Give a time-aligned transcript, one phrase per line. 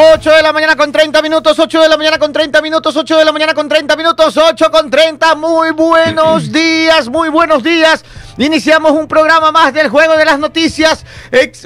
[0.00, 3.18] 8 de la mañana con 30 minutos, 8 de la mañana con 30 minutos, 8
[3.18, 5.34] de la mañana con 30 minutos, 8 con 30.
[5.34, 8.04] Muy buenos días, muy buenos días.
[8.36, 11.04] Iniciamos un programa más del Juego de las Noticias.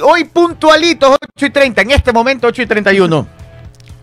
[0.03, 1.83] Hoy puntualitos, 8 y 30.
[1.83, 3.29] En este momento, 8 y 31.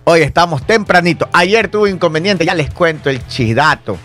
[0.04, 1.28] Hoy estamos tempranito.
[1.34, 3.98] Ayer tuve inconveniente, ya les cuento el chidato.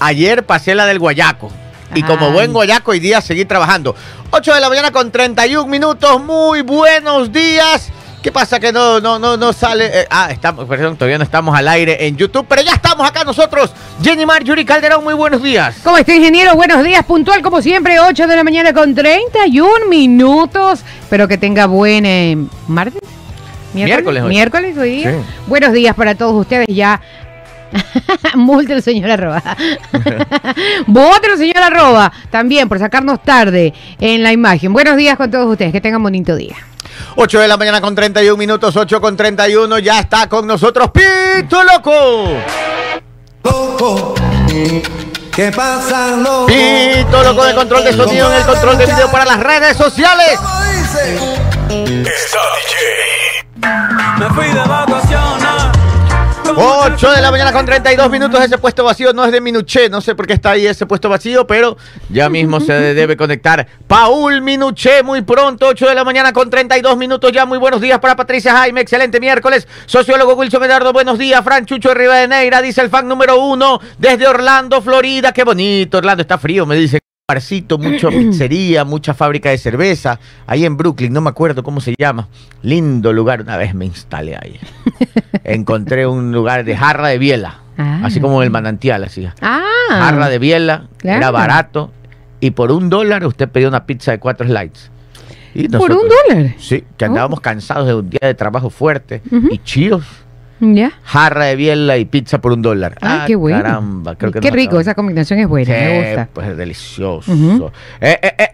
[0.00, 1.50] Ayer pasé la del Guayaco.
[1.94, 3.96] Y como buen guayaco, hoy día seguí trabajando.
[4.32, 6.22] 8 de la mañana con 31 minutos.
[6.22, 7.90] Muy buenos días.
[8.22, 9.86] ¿Qué pasa que no, no, no, no sale?
[10.00, 13.22] Eh, ah, estamos, perdón, todavía no estamos al aire en YouTube, pero ya estamos acá
[13.22, 13.70] nosotros.
[14.02, 15.76] Jenny Mar, Yuri Calderón, muy buenos días.
[15.84, 16.54] ¿Cómo está, ingeniero?
[16.56, 20.80] Buenos días, puntual como siempre, 8 de la mañana con 31 minutos.
[21.00, 22.36] Espero que tenga buen eh,
[22.66, 23.00] martes.
[23.72, 24.24] Miércoles.
[24.24, 25.22] Miércoles hoy, día.
[25.46, 27.00] Buenos días para todos ustedes ya.
[28.34, 29.42] Multe el señor arroba.
[30.86, 32.12] Vote el señor arroba.
[32.30, 34.72] También por sacarnos tarde en la imagen.
[34.72, 35.70] Buenos días con todos ustedes.
[35.70, 36.56] Que tengan bonito día.
[37.16, 39.78] 8 de la mañana con 31 minutos, 8 con 31.
[39.78, 42.44] Ya está con nosotros Pito Loco.
[45.32, 46.46] ¿Qué pasa, loco?
[46.46, 50.38] Pito Loco de control de sonido en el control de video para las redes sociales.
[51.68, 53.08] Está DJ.
[54.18, 55.07] Me fui de vacaciones
[56.60, 58.42] 8 de la mañana con 32 minutos.
[58.42, 59.88] Ese puesto vacío no es de Minuché.
[59.88, 61.76] No sé por qué está ahí ese puesto vacío, pero
[62.08, 63.64] ya mismo se debe conectar.
[63.86, 65.68] Paul Minuché, muy pronto.
[65.68, 67.30] 8 de la mañana con 32 minutos.
[67.30, 68.80] Ya muy buenos días para Patricia Jaime.
[68.80, 69.68] Excelente miércoles.
[69.86, 71.44] Sociólogo Wilson Medardo, buenos días.
[71.44, 75.32] Fran Chucho de Rivadeneira, dice el fan número uno desde Orlando, Florida.
[75.32, 75.98] Qué bonito.
[75.98, 76.98] Orlando está frío, me dice
[77.28, 81.94] barcito, mucha pizzería, mucha fábrica de cerveza, ahí en Brooklyn, no me acuerdo cómo se
[81.98, 82.26] llama.
[82.62, 84.58] Lindo lugar, una vez me instalé ahí.
[85.44, 88.00] Encontré un lugar de jarra de biela, ah.
[88.04, 89.28] así como el manantial, así.
[89.42, 91.92] Ah, jarra de biela, era barato,
[92.40, 94.90] y por un dólar usted pedía una pizza de cuatro slides.
[95.76, 96.54] ¿Por un dólar?
[96.58, 97.42] Sí, que andábamos oh.
[97.42, 99.20] cansados de un día de trabajo fuerte
[99.50, 100.04] y chidos
[100.60, 100.92] ya.
[101.04, 102.98] Jarra de biela y pizza por un dólar.
[103.00, 103.58] ah, qué bueno.
[103.62, 106.28] Caramba, creo que Qué rico, esa combinación es buena, me gusta.
[106.32, 107.72] Pues es delicioso.
[108.00, 108.48] eh, eh,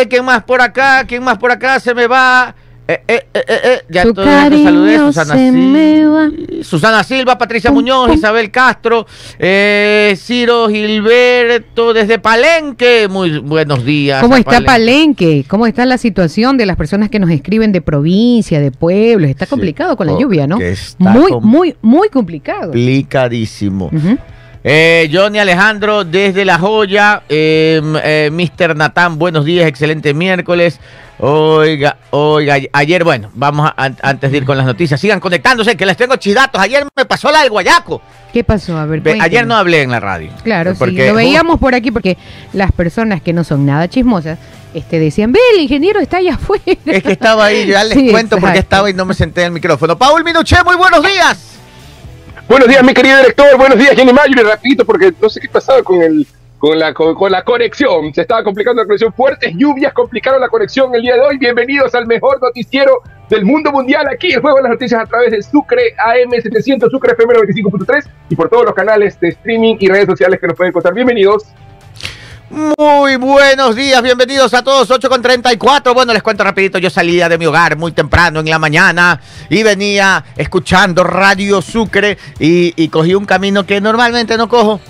[0.00, 1.04] eh, ¿Quién más por acá?
[1.06, 1.80] ¿Quién más por acá?
[1.80, 2.54] Se me va.
[2.88, 4.98] Eh, eh, eh, eh, ya Su saludé.
[4.98, 6.30] Susana, Silva.
[6.62, 9.06] Susana Silva, Patricia Muñoz, Isabel Castro,
[10.16, 13.08] Ciro Gilberto desde Palenque.
[13.10, 14.22] Muy buenos días.
[14.22, 15.44] ¿Cómo está Palenque?
[15.48, 19.30] ¿Cómo está la situación de las personas que nos escriben de provincia, de pueblos?
[19.30, 20.58] Está complicado con la lluvia, ¿no?
[20.98, 22.66] Muy, muy, muy complicado.
[22.72, 23.90] Complicadísimo.
[24.66, 28.74] Johnny Alejandro desde La Joya, Mr.
[28.74, 30.80] Natán, buenos días, excelente miércoles.
[31.18, 35.86] Oiga, oiga, ayer, bueno, vamos a, antes de ir con las noticias, sigan conectándose, que
[35.86, 36.60] les tengo chidatos.
[36.60, 38.02] Ayer me pasó la del Guayaco.
[38.32, 38.76] ¿Qué pasó?
[38.76, 40.30] A ver, ayer no hablé en la radio.
[40.42, 42.18] Claro, porque, sí, lo veíamos por aquí porque
[42.52, 44.36] las personas que no son nada chismosas
[44.74, 46.64] este, decían, ve, el ingeniero está allá afuera.
[46.84, 49.52] Es que estaba ahí, ya les cuento porque estaba y no me senté en el
[49.52, 49.96] micrófono.
[49.96, 51.55] Paul Minuché, muy buenos días.
[52.48, 53.56] Buenos días, mi querido director.
[53.58, 54.48] Buenos días, Jenny Mayo.
[54.48, 56.24] rapidito, porque no sé qué pasaba con el
[56.58, 58.14] con la, con, la conexión.
[58.14, 59.12] Se estaba complicando la conexión.
[59.12, 61.38] Fuertes lluvias complicaron la conexión el día de hoy.
[61.38, 64.06] Bienvenidos al mejor noticiero del mundo mundial.
[64.08, 68.36] Aquí el juego de las noticias a través de Sucre AM700, Sucre FM 95.3 y
[68.36, 70.94] por todos los canales de streaming y redes sociales que nos pueden encontrar.
[70.94, 71.44] Bienvenidos.
[72.48, 75.92] Muy buenos días, bienvenidos a todos, 8 con 34.
[75.92, 79.20] Bueno, les cuento rapidito, yo salía de mi hogar muy temprano en la mañana
[79.50, 84.80] y venía escuchando Radio Sucre y, y cogí un camino que normalmente no cojo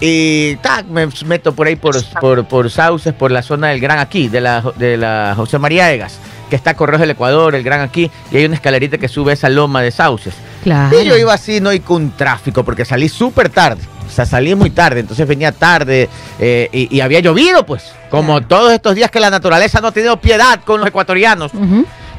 [0.00, 3.98] y tac, me meto por ahí por, por, por, Sauces, por la zona del Gran
[3.98, 6.18] Aquí, de la, de la José María Egas,
[6.48, 9.34] que está Correos del Ecuador, el Gran Aquí, y hay una escalerita que sube a
[9.34, 10.34] esa loma de Sauces.
[10.62, 10.98] Claro.
[10.98, 13.82] Y yo iba así, no y con tráfico, porque salí súper tarde.
[14.10, 16.08] O sea, salí muy tarde, entonces venía tarde
[16.40, 17.92] eh, y, había llovido, pues.
[18.10, 21.52] Como todos estos días que la naturaleza no ha tenido piedad con los ecuatorianos.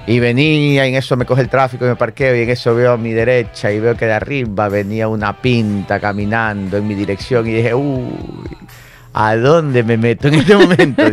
[0.08, 2.74] Y venía, y en eso me coge el tráfico y me parqueo, y en eso
[2.74, 6.96] veo a mi derecha y veo que de arriba venía una pinta caminando en mi
[6.96, 8.08] dirección y dije, uy,
[9.14, 11.04] ¿A dónde me meto en este momento?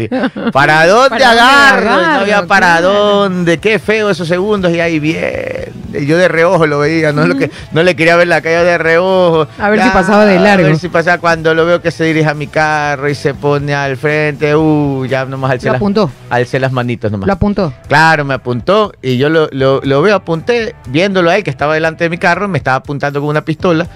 [0.53, 1.91] ¿Para dónde agarro?
[1.91, 3.59] no había para dónde.
[3.59, 5.73] Qué feo esos segundos y ahí bien.
[6.07, 8.79] Yo de reojo lo veía, no, lo que, no le quería ver la calle de
[8.79, 9.49] reojo.
[9.59, 10.67] A ver si pasaba de largo.
[10.67, 13.35] A ver si pasaba cuando lo veo que se dirige a mi carro y se
[13.35, 14.55] pone al frente.
[14.55, 16.11] Uh, ya nomás alcé, ¿Lo apuntó?
[16.31, 17.27] alcé las manitos nomás.
[17.27, 17.73] ¿Lo apuntó?
[17.89, 22.05] Claro, me apuntó y yo lo, lo, lo veo, apunté, viéndolo ahí que estaba delante
[22.05, 23.89] de mi carro, me estaba apuntando con una pistola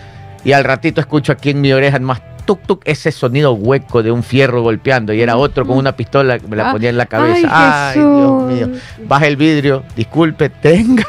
[0.45, 4.11] y al ratito escucho aquí en mi oreja más tuk tuk ese sonido hueco de
[4.11, 6.97] un fierro golpeando y era otro con una pistola que me la ah, ponía en
[6.97, 7.91] la cabeza.
[7.91, 8.69] Ay, Dios mío.
[9.07, 11.07] Baja el vidrio, disculpe, tenga,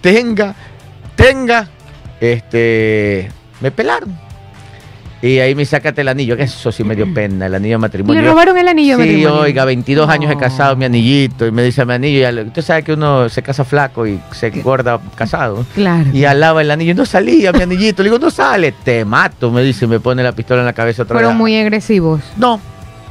[0.00, 0.54] tenga,
[1.16, 1.68] tenga.
[2.20, 3.30] Este,
[3.60, 4.31] me pelaron.
[5.22, 7.78] Y ahí me sácate el anillo, que eso sí me dio pena, el anillo de
[7.78, 8.20] matrimonio.
[8.20, 9.40] Le robaron el anillo de Sí, matrimonio.
[9.42, 10.38] oiga, 22 años No.
[10.40, 13.64] casado, mi anillito, y me dice mi anillo, y usted sabe que uno se casa
[13.64, 15.64] flaco y se engorda casado.
[15.74, 16.10] Claro.
[16.12, 19.62] Y alaba el anillo, no salía mi anillito, le digo, no sale, te mato, me
[19.62, 21.38] dice, me pone la pistola en la cabeza otra Fueron vez.
[21.38, 22.20] muy agresivos.
[22.36, 22.60] No,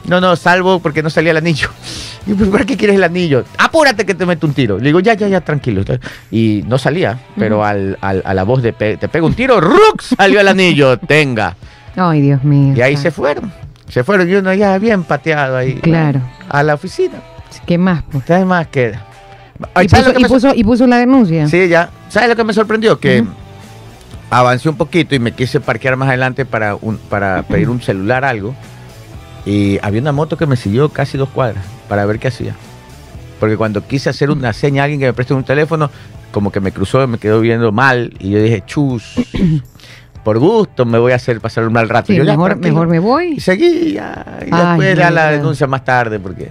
[0.05, 1.69] no, no, salvo porque no salía el anillo.
[2.27, 3.43] Y yo, ¿para qué quieres el anillo?
[3.57, 4.77] Apúrate que te meto un tiro.
[4.77, 5.81] Le digo, ya, ya, ya, tranquilo.
[6.29, 7.65] Y no salía, pero Ujú.
[7.65, 10.13] al, al- a la voz de pe- te pego un tiro, ¡rux!
[10.15, 11.55] Salió el anillo, tenga.
[11.95, 12.73] Ay, Dios mío.
[12.75, 13.51] Y ahí se fueron.
[13.89, 15.73] Se fueron y uno ya bien pateado ahí.
[15.75, 16.21] Claro.
[16.49, 17.15] A la oficina.
[17.65, 18.03] ¿Qué más?
[18.09, 18.23] pues?
[18.23, 19.05] ¿Qué más queda?
[19.83, 21.47] Y ¿Sabes lo puso, y, puso, y puso la denuncia.
[21.47, 21.89] Sí, ya.
[22.09, 22.99] ¿Sabes lo que me sorprendió?
[22.99, 23.31] Que Ujú.
[24.29, 28.23] avancé un poquito y me quise parquear más adelante para, un, para pedir un celular,
[28.25, 28.55] algo.
[29.45, 32.55] Y había una moto que me siguió casi dos cuadras para ver qué hacía.
[33.39, 35.89] Porque cuando quise hacer una seña a alguien que me preste un teléfono,
[36.31, 38.13] como que me cruzó y me quedó viendo mal.
[38.19, 39.15] Y yo dije, chus,
[40.23, 42.07] por gusto me voy a hacer pasar un mal rato.
[42.07, 42.57] Sí, Yo, mejor,
[42.88, 43.39] me Y voy.
[43.39, 44.25] seguí ya.
[44.41, 45.38] Y Ay, después ya no, la no.
[45.38, 46.50] denuncia más tarde, porque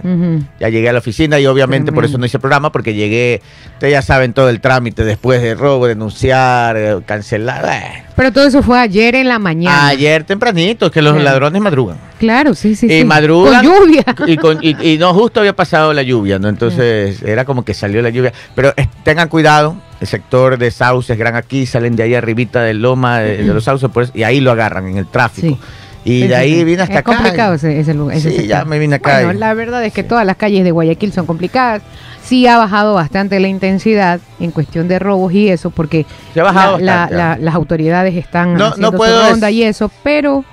[0.59, 3.41] ya llegué a la oficina y obviamente por eso no hice programa, porque llegué,
[3.73, 7.65] ustedes ya saben todo el trámite después de robo, denunciar, eh, cancelar.
[7.71, 8.03] eh.
[8.15, 9.87] Pero todo eso fue ayer en la mañana.
[9.87, 11.23] Ayer tempranito, es que los Claro.
[11.25, 11.97] ladrones madrugan.
[12.19, 12.85] Claro, sí, sí.
[12.87, 13.05] y sí.
[13.05, 13.63] madrugan.
[13.65, 14.03] Con lluvia.
[14.27, 16.49] Y, con- y- y no justo había pasado la lluvia, ¿no?
[16.49, 18.33] Entonces era como que salió la lluvia.
[18.53, 22.81] Pero eh, tengan cuidado, el sector de Sauces, Gran Aquí, salen de ahí arribita del
[22.81, 25.55] Loma, de, de los Sauces, por eso- y ahí lo agarran en el tráfico.
[25.55, 25.59] Sí.
[26.03, 27.13] Y de ahí vine hasta es acá.
[27.15, 28.17] complicado ese, ese lugar.
[28.17, 28.49] ese Sí, sector.
[28.49, 30.07] ya me vine acá Bueno, y- la verdad es que sí.
[30.07, 31.83] todas las calles de Guayaquil son complicadas.
[32.23, 36.43] Sí ha bajado bastante la intensidad en cuestión de robos y eso, porque Se ha
[36.43, 39.91] bajado la- la- bastante, la- las autoridades están No- no haciendo puedo dec- y eso,
[40.03, 40.43] pero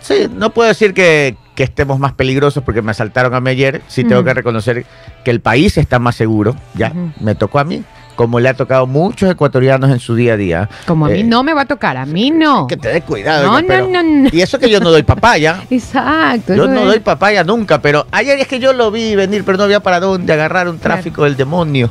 [0.00, 3.82] Sí, no puedo decir que, que estemos más peligrosos porque me asaltaron a mí ayer.
[3.88, 4.84] Sí tengo que reconocer
[5.24, 6.56] que el país está más seguro.
[6.74, 7.82] Ya, me tocó a mí,
[8.18, 10.68] como le ha tocado a muchos ecuatorianos en su día a día.
[10.88, 12.66] como a mí Eh, no me va a tocar, a mí no.
[12.66, 13.46] Que te des cuidado.
[13.46, 14.28] No, no, pero- no, no.
[14.32, 15.62] Y eso que yo no doy papaya.
[15.70, 16.52] Exacto.
[16.56, 19.56] Yo no es- doy papaya nunca, pero ayer es que yo lo vi venir, pero
[19.56, 21.90] no había para dónde agarrar un tráfico del demonio.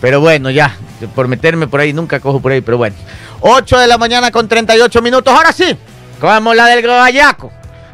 [0.00, 0.76] Pero bueno, ya,
[1.12, 2.94] por meterme por ahí, nunca cojo por ahí, pero bueno.
[3.40, 5.76] 8 de la mañana con 38 minutos, ahora sí,
[6.20, 7.50] como la del Guayaco.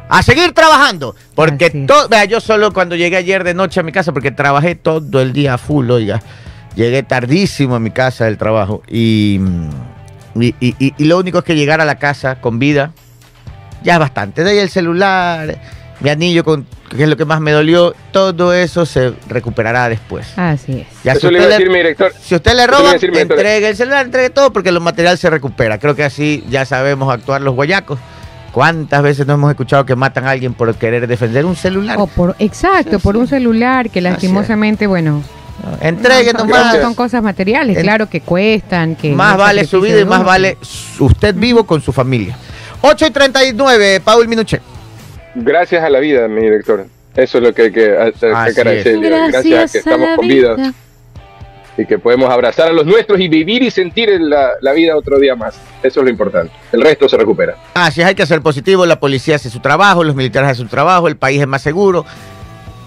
[0.07, 3.91] A seguir trabajando, porque todo, vea, yo solo cuando llegué ayer de noche a mi
[3.91, 6.21] casa, porque trabajé todo el día full, oiga,
[6.75, 9.39] llegué tardísimo a mi casa del trabajo y,
[10.35, 12.91] y, y- y- y lo único es que llegar a la casa con vida,
[13.83, 14.43] ya es bastante.
[14.43, 15.57] De ahí el celular,
[15.99, 20.27] mi anillo, con, que es lo que más me dolió, todo eso se recuperará después.
[20.37, 20.87] Así es.
[21.03, 22.13] Ya, si, Eso le usted decir le, mi director.
[22.21, 25.77] si usted le roba, decir entregue el celular, entregue todo, porque lo material se recupera.
[25.79, 27.99] Creo que así ya sabemos actuar los guayacos.
[28.51, 31.95] ¿Cuántas veces no hemos escuchado que matan a alguien por querer defender un celular?
[31.99, 33.21] O por, exacto, Sí, por sí.
[33.21, 35.23] un celular que lastimosamente, bueno,
[35.81, 36.77] Entregue son, nomás.
[36.81, 40.57] son cosas materiales, En- claro que cuestan, que Más vale su vida y más vale
[40.99, 42.37] usted vivo con su familia.
[42.81, 44.59] 8 y 39, Paul Minuche.
[45.35, 46.85] Gracias a la vida, mi director.
[47.15, 48.99] Eso es lo que hay que hacer- Así agradecer.
[48.99, 50.73] Gracias, a que estamos con vida
[51.77, 55.17] y que podemos abrazar a los nuestros y vivir y sentir la, la vida otro
[55.19, 55.55] día más.
[55.81, 56.51] Eso es lo importante.
[56.71, 57.55] El resto se recupera.
[57.73, 60.69] Así es, hay que ser positivo, la policía hace su trabajo, los militares hacen su
[60.69, 62.05] trabajo, el país es más seguro.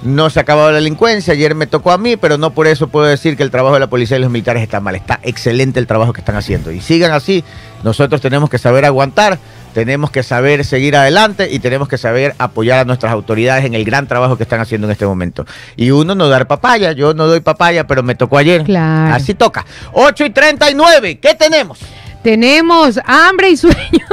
[0.04, 2.88] No se ha acabado la delincuencia, ayer me tocó a mí, pero no por eso
[2.88, 4.94] puedo decir que el trabajo de la policía y los militares está mal.
[4.94, 6.70] Está excelente el trabajo que están haciendo.
[6.70, 7.42] Y sigan así,
[7.82, 9.38] nosotros tenemos que saber aguantar,
[9.72, 13.86] tenemos que saber seguir adelante y tenemos que saber apoyar a nuestras autoridades en el
[13.86, 15.46] gran trabajo que están haciendo en este momento.
[15.74, 18.62] Y uno no dar papaya, yo no doy papaya, pero me tocó ayer.
[18.64, 19.14] Claro.
[19.14, 19.64] Así toca.
[19.94, 21.78] 8 y 39, ¿qué tenemos?
[22.22, 24.06] Tenemos hambre y sueño.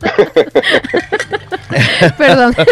[2.18, 2.56] Perdón.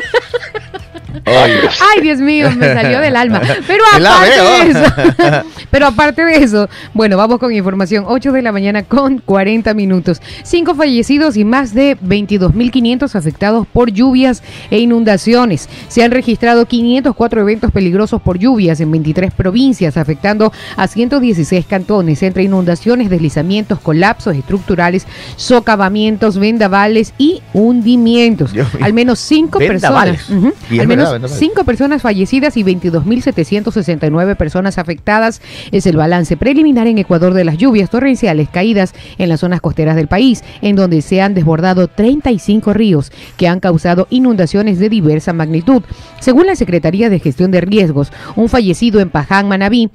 [1.24, 3.40] Ay, Dios mío, me salió del alma.
[3.66, 8.04] Pero aparte de eso, pero aparte de eso, bueno, vamos con información.
[8.06, 10.20] 8 de la mañana con 40 minutos.
[10.42, 15.68] Cinco fallecidos y más de 22.500 afectados por lluvias e inundaciones.
[15.88, 22.22] Se han registrado 504 eventos peligrosos por lluvias en 23 provincias, afectando a 116 cantones,
[22.22, 25.06] entre inundaciones, deslizamientos, colapsos estructurales,
[25.36, 28.52] socavamientos, vendavales y hundimientos.
[28.80, 30.22] Al menos cinco Vendavales.
[30.22, 30.52] personas.
[30.70, 35.40] al verdad, cinco personas fallecidas y 22.769 personas afectadas.
[35.72, 39.96] Es el balance preliminar en Ecuador de las lluvias torrenciales caídas en las zonas costeras
[39.96, 45.32] del país, en donde se han desbordado 35 ríos que han causado inundaciones de diversa
[45.32, 45.82] magnitud.
[46.20, 49.90] Según la Secretaría de Gestión de Riesgos, un fallecido en Paján, Manabí,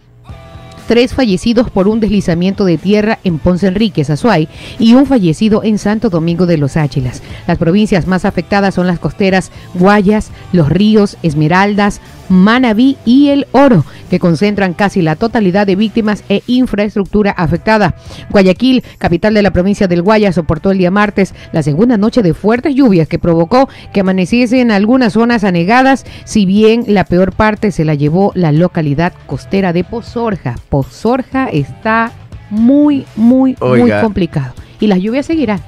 [0.88, 4.48] tres fallecidos por un deslizamiento de tierra en Ponce Enríquez, Azuay,
[4.80, 7.22] y un fallecido en Santo Domingo de los Áchilas.
[7.48, 13.86] Las provincias más afectadas son las costeras Guayas, Los Ríos, Esmeraldas, Manabí y El Oro,
[14.10, 17.96] que concentran casi la totalidad de víctimas e infraestructura afectada.
[18.30, 22.34] Guayaquil, capital de la provincia del Guaya, soportó el día martes la segunda noche de
[22.34, 27.86] fuertes lluvias que provocó que amaneciesen algunas zonas anegadas, si bien la peor parte se
[27.86, 30.56] la llevó la localidad costera de Pozorja.
[30.70, 32.12] Pozorja está
[32.50, 34.54] muy, muy, muy complicado.
[34.80, 35.60] Y las lluvias seguirán.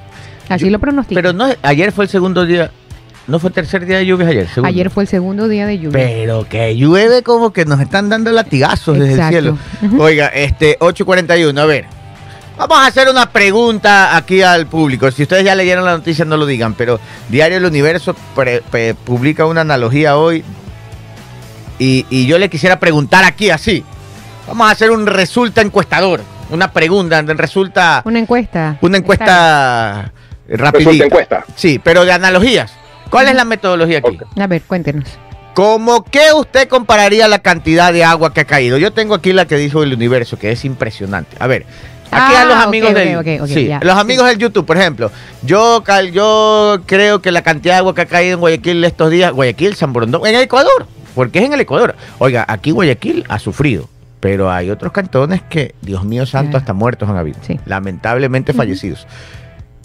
[0.48, 1.22] Así Yo- lo pronostican.
[1.22, 2.70] Pero no, ayer fue el segundo día.
[3.26, 4.48] No fue el tercer día de lluvias ayer.
[4.48, 4.68] segundo.
[4.68, 5.92] Ayer fue el segundo día de lluvia.
[5.92, 9.58] Pero que llueve como que nos están dando latigazos desde el cielo.
[9.98, 11.86] Oiga, este 841, a ver.
[12.56, 15.10] Vamos a hacer una pregunta aquí al público.
[15.10, 18.94] Si ustedes ya leyeron la noticia, no lo digan, pero Diario El Universo pre- pre-
[18.94, 20.44] publica una analogía hoy
[21.78, 23.84] y, y yo le quisiera preguntar aquí así.
[24.46, 28.76] Vamos a hacer un resulta encuestador, una pregunta, resulta Una encuesta.
[28.82, 30.12] una encuesta
[30.48, 30.78] rapidita.
[30.90, 31.44] Resulta encuesta.
[31.56, 32.72] Sí, pero de analogías.
[33.14, 34.18] ¿Cuál es la metodología aquí?
[34.40, 35.04] A ver, cuéntenos.
[35.54, 38.76] ¿Cómo que usted compararía la cantidad de agua que ha caído?
[38.76, 41.36] Yo tengo aquí la que dijo el universo, que es impresionante.
[41.38, 41.64] A ver,
[42.10, 45.12] aquí Ah, a los amigos ok, del sí, los amigos del YouTube, por ejemplo.
[45.42, 49.10] Yo cal- yo creo que la cantidad de agua que ha caído en Guayaquil estos
[49.10, 51.94] días, Guayaquil, San Borondón, en Ecuador, porque es en el Ecuador.
[52.18, 57.08] Oiga, aquí Guayaquil ha sufrido, pero hay otros cantones que, Dios mío santo, hasta muertos
[57.08, 57.38] han habido.
[57.46, 57.60] Sí.
[57.64, 59.06] Lamentablemente fallecidos.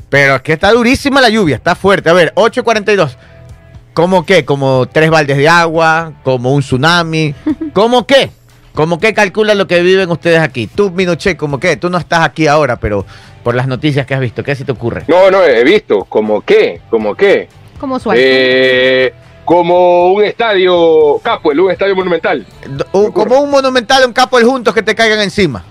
[0.10, 2.10] Pero es que está durísima la lluvia, está fuerte.
[2.10, 3.16] A ver, 8.42.
[3.94, 4.46] ¿Cómo qué?
[4.46, 6.14] ¿Como tres baldes de agua?
[6.24, 7.36] ¿Como un tsunami?
[7.74, 8.32] ¿Cómo qué?
[8.74, 10.68] ¿Cómo qué calcula lo que viven ustedes aquí?
[10.68, 11.76] Tú, Minuche, ¿cómo qué?
[11.76, 13.06] Tú no estás aquí ahora, pero
[13.44, 15.04] por las noticias que has visto, ¿qué se te ocurre?
[15.08, 16.06] No, no, he visto.
[16.06, 16.82] ¿Como qué?
[16.90, 17.50] ¿Como qué?
[17.80, 18.20] Como suave.
[18.24, 19.14] Eh,
[19.44, 22.46] como un estadio Capuel, un estadio monumental.
[22.94, 25.64] Un- como un monumental, un capo de juntos que te caigan encima.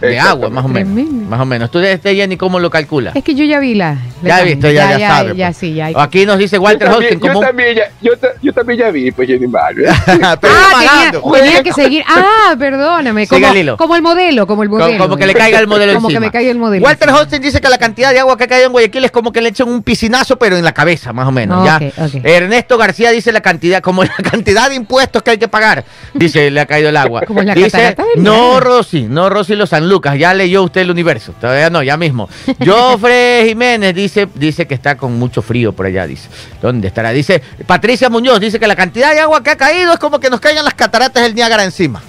[0.00, 0.94] De agua, más o menos.
[0.94, 1.28] Tremendo.
[1.28, 1.70] Más o menos.
[1.70, 3.16] ¿Tú, este, Jenny, cómo lo calculas?
[3.16, 3.94] Es que yo ya vi la.
[4.22, 4.46] la Ya imagen.
[4.46, 5.36] visto, ya, ya, sabe.
[5.36, 5.56] Ya, pues.
[5.56, 5.90] sí, ya.
[5.96, 8.12] Aquí nos dice Walter yo también, Hosting como yo, también ya, yo,
[8.42, 9.90] yo también ya vi, pues Jenny Mario.
[10.06, 10.20] Pero
[10.56, 11.20] Ah, pagando.
[11.32, 12.04] tenía, tenía que seguir.
[12.08, 13.26] Ah, perdóname.
[13.26, 13.76] Siga Como, el hilo.
[13.76, 14.98] como el modelo, como el modelo.
[15.04, 16.84] como que le caiga el modelo Como que me caiga el modelo.
[16.84, 17.10] Walter.
[17.10, 19.40] Hosting dice que la cantidad de agua que ha caído en Guayaquil es como que
[19.40, 21.64] le echan un piscinazo, pero en la cabeza, más o menos.
[21.64, 21.80] ¿ya?
[22.22, 25.84] Ernesto García dice la cantidad, como la cantidad de impuestos que hay que pagar.
[26.14, 27.22] Dice, le ha caído el agua.
[27.26, 28.60] Como la dice, no.
[28.60, 31.32] Rosy, no, Rosy Los Lucas, ya leyó usted el universo.
[31.40, 32.28] Todavía no, ya mismo.
[32.64, 36.28] Jofre Jiménez dice, dice que está con mucho frío por allá, dice.
[36.62, 37.10] ¿Dónde estará?
[37.10, 40.30] Dice, Patricia Muñoz dice que la cantidad de agua que ha caído es como que
[40.30, 42.02] nos caigan las cataratas del Niágara encima.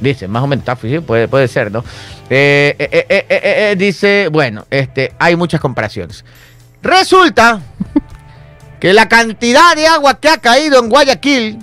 [0.00, 0.64] Dice, más o menos,
[1.06, 1.84] puede, puede ser, ¿no?
[2.30, 6.24] Eh, eh, eh, dice, bueno, este, hay muchas comparaciones.
[6.82, 7.60] Resulta
[8.80, 11.58] que la cantidad de agua que ha caído en Guayaquil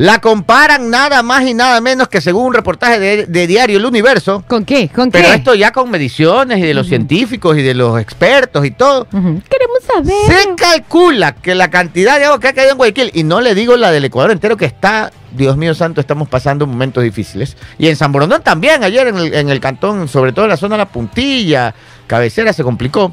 [0.00, 3.84] la comparan nada más y nada menos que según un reportaje de, de Diario El
[3.84, 4.42] Universo.
[4.48, 4.88] ¿Con qué?
[4.88, 5.34] ¿Con Pero qué?
[5.34, 9.04] esto ya con mediciones y de los científicos y de los expertos y todo.
[9.10, 10.14] Queremos saber.
[10.26, 13.54] Se calcula que la cantidad de agua que ha caído en Guayaquil, y no le
[13.54, 17.58] digo la del Ecuador entero, que está, Dios mío santo, estamos pasando momentos difíciles.
[17.78, 20.56] Y en San Borondón también, ayer en el, en el cantón, sobre todo en la
[20.56, 21.74] zona de la puntilla,
[22.06, 23.12] cabecera, se complicó.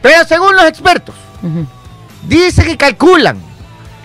[0.00, 1.66] Pero según los expertos, Ujú.
[2.28, 3.38] dicen y calculan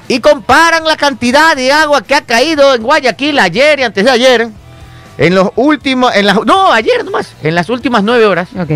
[0.07, 4.11] y comparan la cantidad de agua que ha caído en Guayaquil ayer y antes de
[4.11, 4.47] ayer,
[5.17, 8.49] en los últimos, en las, no, ayer nomás, en las últimas nueve horas.
[8.57, 8.69] Ok.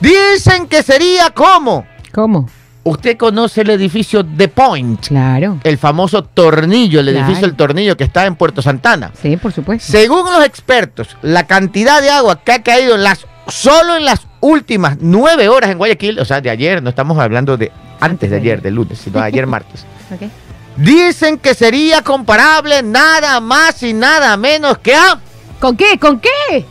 [0.00, 2.48] Dicen que sería como, ¿Cómo?
[2.82, 5.58] usted conoce el edificio The Point, Claro.
[5.64, 7.20] el famoso tornillo, el Claro.
[7.26, 9.12] edificio El Tornillo que está en Puerto Santana.
[9.22, 9.90] Sí, por supuesto.
[9.90, 14.26] Según los expertos, la cantidad de agua que ha caído en las solo en las
[14.40, 18.36] últimas nueve horas en Guayaquil, o sea, de ayer, no estamos hablando de antes de
[18.36, 19.86] ayer, de lunes, sino de ayer martes.
[20.12, 20.28] Ok.
[20.76, 25.20] Dicen que sería comparable nada más y nada menos que a
[25.60, 25.98] ¿Con qué?
[25.98, 26.66] ¿Con qué?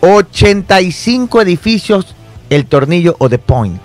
[0.00, 2.14] 85 edificios
[2.50, 3.80] El Tornillo o The Point.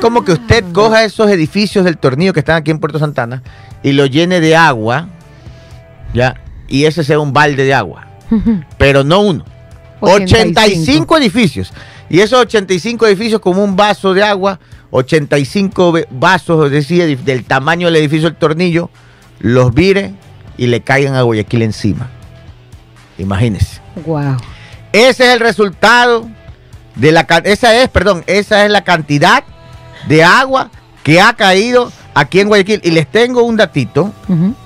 [0.00, 3.42] Como que usted coja esos edificios del tornillo que están aquí en Puerto Santana
[3.82, 5.08] y lo llene de agua,
[6.14, 6.34] ¿ya?
[6.68, 8.06] Y ese sea un balde de agua.
[8.78, 9.44] Pero no uno.
[10.00, 11.72] 85, edificios.
[12.08, 14.58] Y esos 85 edificios como un vaso de agua,
[14.90, 18.90] 85 ve- vasos, edif- del tamaño del edificio del tornillo,
[19.40, 20.14] los vire
[20.56, 22.08] y le caigan a Guayaquil encima.
[23.18, 23.80] Imagínense.
[24.06, 24.36] Wow.
[24.92, 26.28] Ese es el resultado
[26.94, 29.44] de la esa es, perdón, esa es la cantidad
[30.08, 30.70] de agua
[31.02, 34.12] que ha caído aquí en Guayaquil y les tengo un datito,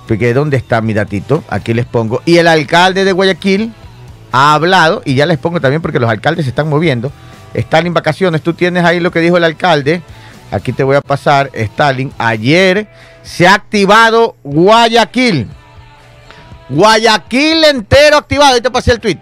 [0.08, 1.42] porque ¿dónde está mi datito?
[1.48, 3.72] Aquí les pongo y el alcalde de Guayaquil
[4.30, 7.12] ha hablado y ya les pongo también porque los alcaldes se están moviendo.
[7.54, 10.02] Están en vacaciones, tú tienes ahí lo que dijo el alcalde.
[10.50, 12.12] Aquí te voy a pasar, Stalin.
[12.18, 12.86] Ayer
[13.22, 15.48] se ha activado Guayaquil.
[16.68, 18.54] Guayaquil entero activado.
[18.54, 19.18] Ahí te pasé el tweet.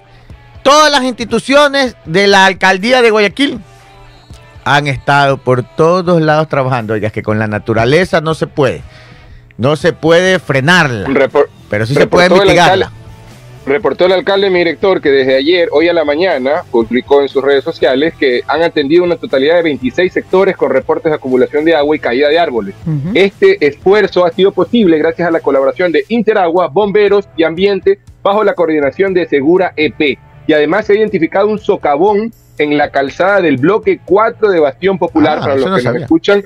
[0.62, 3.60] Todas las instituciones de la alcaldía de Guayaquil
[4.64, 6.94] han estado por todos lados trabajando.
[6.94, 8.82] Oiga, es que con la naturaleza no se puede.
[9.56, 12.90] No se puede frenarla, Repor- pero sí se puede mitigarla.
[13.66, 17.44] Reportó el alcalde, mi director, que desde ayer, hoy a la mañana, publicó en sus
[17.44, 21.74] redes sociales que han atendido una totalidad de 26 sectores con reportes de acumulación de
[21.74, 22.74] agua y caída de árboles.
[23.14, 28.42] Este esfuerzo ha sido posible gracias a la colaboración de Interagua, Bomberos y Ambiente bajo
[28.44, 30.18] la coordinación de Segura EP.
[30.46, 34.98] Y además se ha identificado un socavón en la calzada del bloque 4 de Bastión
[34.98, 36.00] Popular, Ah, para los no que nos sabía.
[36.02, 36.42] escuchan.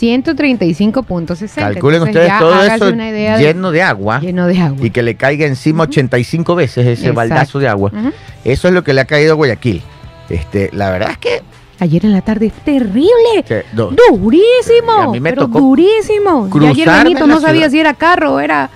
[0.00, 1.54] 135.60.
[1.54, 4.78] Calculen Entonces, ustedes todo eso idea de- lleno de agua lleno de agua.
[4.86, 7.14] y que le caiga encima 85 veces ese Exacto.
[7.14, 7.92] baldazo de agua.
[8.44, 9.82] Eso es lo que le ha caído a Guayaquil.
[10.28, 11.42] Este, la verdad es que
[11.78, 13.44] Ayer en la tarde, terrible.
[13.46, 14.92] que no, Durísimo.
[14.92, 16.48] A mí me pero tocó durísimo.
[16.58, 17.70] Y ayer Benito no sabía ciudad.
[17.70, 18.70] si era carro o era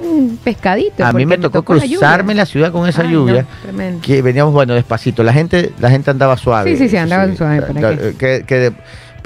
[0.00, 1.04] un pescadito.
[1.06, 3.42] a mí me tocó cruzarme la ciudad con esa Ay, lluvia.
[3.42, 4.00] no, tremendo.
[4.02, 7.62] que veníamos bueno despacito la gente la gente andaba suave Sí, sí, sí, andaban suave,
[7.62, 8.72] ¿para que, que de-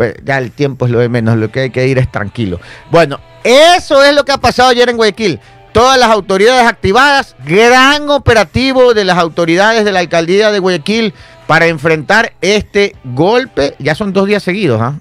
[0.01, 2.59] pues, ya el tiempo es lo de menos lo que hay que ir es tranquilo.
[2.91, 5.41] Bueno eso es lo que ha pasado ayer en Guayaquil.
[5.73, 11.13] Todas las autoridades activadas gran operativo de las autoridades de la alcaldía de Guayaquil
[11.47, 13.75] para enfrentar este golpe.
[13.79, 14.95] Ya son dos días seguidos ¿ah?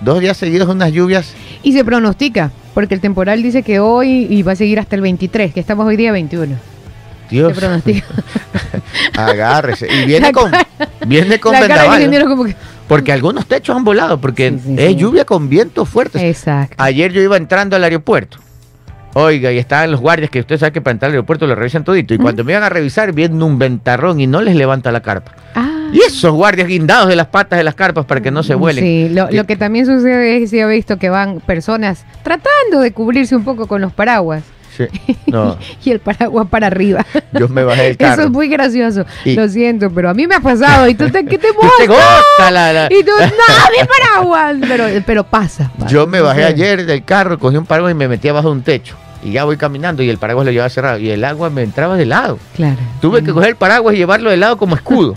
[0.00, 1.34] dos días seguidos unas lluvias.
[1.62, 5.02] Y se pronostica, porque el temporal dice que hoy y va a seguir hasta el
[5.02, 6.56] 23, que estamos hoy día 21.
[7.30, 7.54] Dios.
[7.54, 8.06] Se pronostica.
[9.16, 9.86] agárrese.
[9.86, 10.66] Y viene La con cara-
[11.06, 12.56] viene con La vendaval, que...
[12.92, 14.96] Porque algunos techos han volado, porque Sí, sí, es sí.
[14.96, 16.20] lluvia con vientos fuertes.
[16.22, 16.74] Exacto.
[16.78, 18.38] Ayer yo iba entrando al aeropuerto.
[19.14, 21.84] Oiga, y estaban los guardias que usted sabe que para entrar al aeropuerto lo revisan
[21.84, 22.14] todito.
[22.14, 25.32] Y cuando me iban a revisar, viendo un ventarrón y no les levanta la carpa.
[25.54, 28.54] Ah, Y esos guardias guindados de las patas de las carpas para que no se
[28.54, 28.82] vuelen.
[28.84, 33.36] Sí, lo que también sucede es que he visto que van personas tratando de cubrirse
[33.36, 34.44] un poco con los paraguas
[34.76, 34.86] Sí.
[35.26, 37.04] No, y el paraguas para arriba.
[37.32, 38.30] yo me bajé del Eso es carro.
[38.30, 39.04] muy gracioso.
[39.24, 40.88] Y- Lo siento, pero a mí me ha pasado.
[40.88, 41.48] ¿Y tú te, qué te
[41.84, 44.56] Y la- la- Y tú, no, mi paraguas.
[44.66, 45.70] Pero, pero pasa.
[45.88, 48.62] Yo me bajé ayer del carro, cogí un paraguas y me metí abajo de un
[48.62, 48.96] techo.
[49.24, 50.98] Y ya voy caminando y el paraguas lo llevaba cerrado.
[50.98, 52.38] Y el agua me entraba de lado.
[52.56, 52.78] Claro.
[53.00, 55.14] Tuve que coger el paraguas y llevarlo de lado como escudo.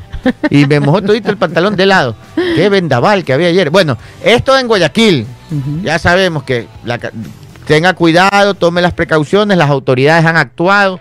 [0.50, 2.16] Y me mojó todito el pantalón de lado.
[2.36, 3.70] Qué vendaval que había ayer.
[3.70, 5.26] Bueno, esto en Guayaquil.
[5.84, 7.00] Ya sabemos que la
[7.66, 11.00] tenga cuidado, tome las precauciones, las autoridades han actuado.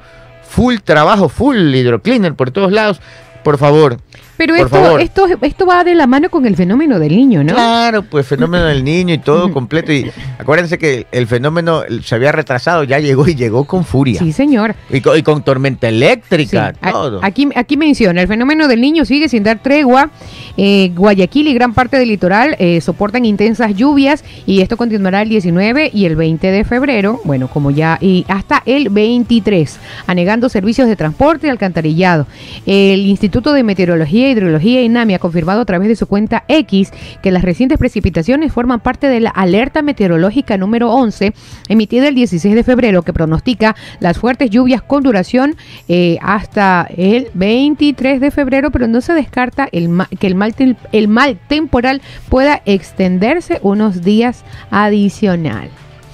[0.49, 3.01] Full trabajo, full hidrocleaner por todos lados.
[3.43, 3.99] Por favor.
[4.37, 5.01] Pero Por esto, favor.
[5.01, 7.55] esto, esto va de la mano con el fenómeno del niño, ¿no?
[7.55, 9.93] Claro, pues fenómeno del niño y todo completo.
[9.93, 14.19] Y acuérdense que el fenómeno se había retrasado, ya llegó y llegó con furia.
[14.19, 14.75] Sí, señor.
[14.91, 17.21] Y, con, y con tormenta eléctrica, todo.
[17.23, 20.11] Aquí, aquí menciona, el fenómeno del niño sigue sin dar tregua.
[20.57, 25.29] Eh, Guayaquil y gran parte del litoral eh, soportan intensas lluvias y esto continuará el
[25.29, 30.89] 19 y el 20 de febrero, bueno, como ya, y hasta el 23, anegando servicios
[30.89, 32.27] de transporte y alcantarillado.
[32.67, 36.91] El Instituto de Meteorología e Hidrología INAMI ha confirmado a través de su cuenta X
[37.23, 41.33] que las recientes precipitaciones forman parte de la alerta meteorológica número 11
[41.69, 45.57] emitida el 16 de febrero que pronostica las fuertes lluvias con duración
[45.89, 50.55] eh, hasta el 23 de febrero, pero no se descarta el ma- que el mal,
[50.93, 55.69] el mal temporal pueda extenderse unos días adicional.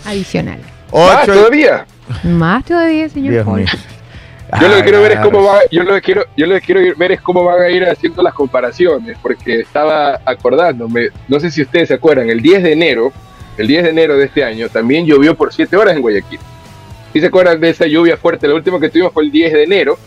[0.07, 0.59] Adicional.
[0.93, 1.87] ¿Más todavía?
[2.25, 3.61] Más todavía, señor Dios Paul.
[3.61, 3.69] mío.
[4.59, 6.61] Yo lo que quiero ver es cómo va, yo lo que quiero, yo lo que
[6.61, 11.51] quiero ver es cómo van a ir haciendo las comparaciones, porque estaba acordándome, no sé
[11.51, 13.13] si ustedes se acuerdan, el 10 de enero,
[13.59, 16.41] el 10 de enero de este año, también llovió por 7 horas en Guayaquil.
[17.13, 19.63] si se acuerdan de esa lluvia fuerte, la última que tuvimos fue el 10 de
[19.65, 19.99] enero.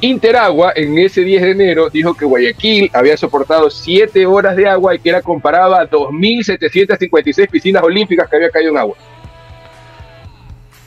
[0.00, 4.94] Interagua en ese 10 de enero dijo que Guayaquil había soportado 7 horas de agua
[4.94, 8.96] y que era comparado a 2.756 piscinas olímpicas que había caído en agua.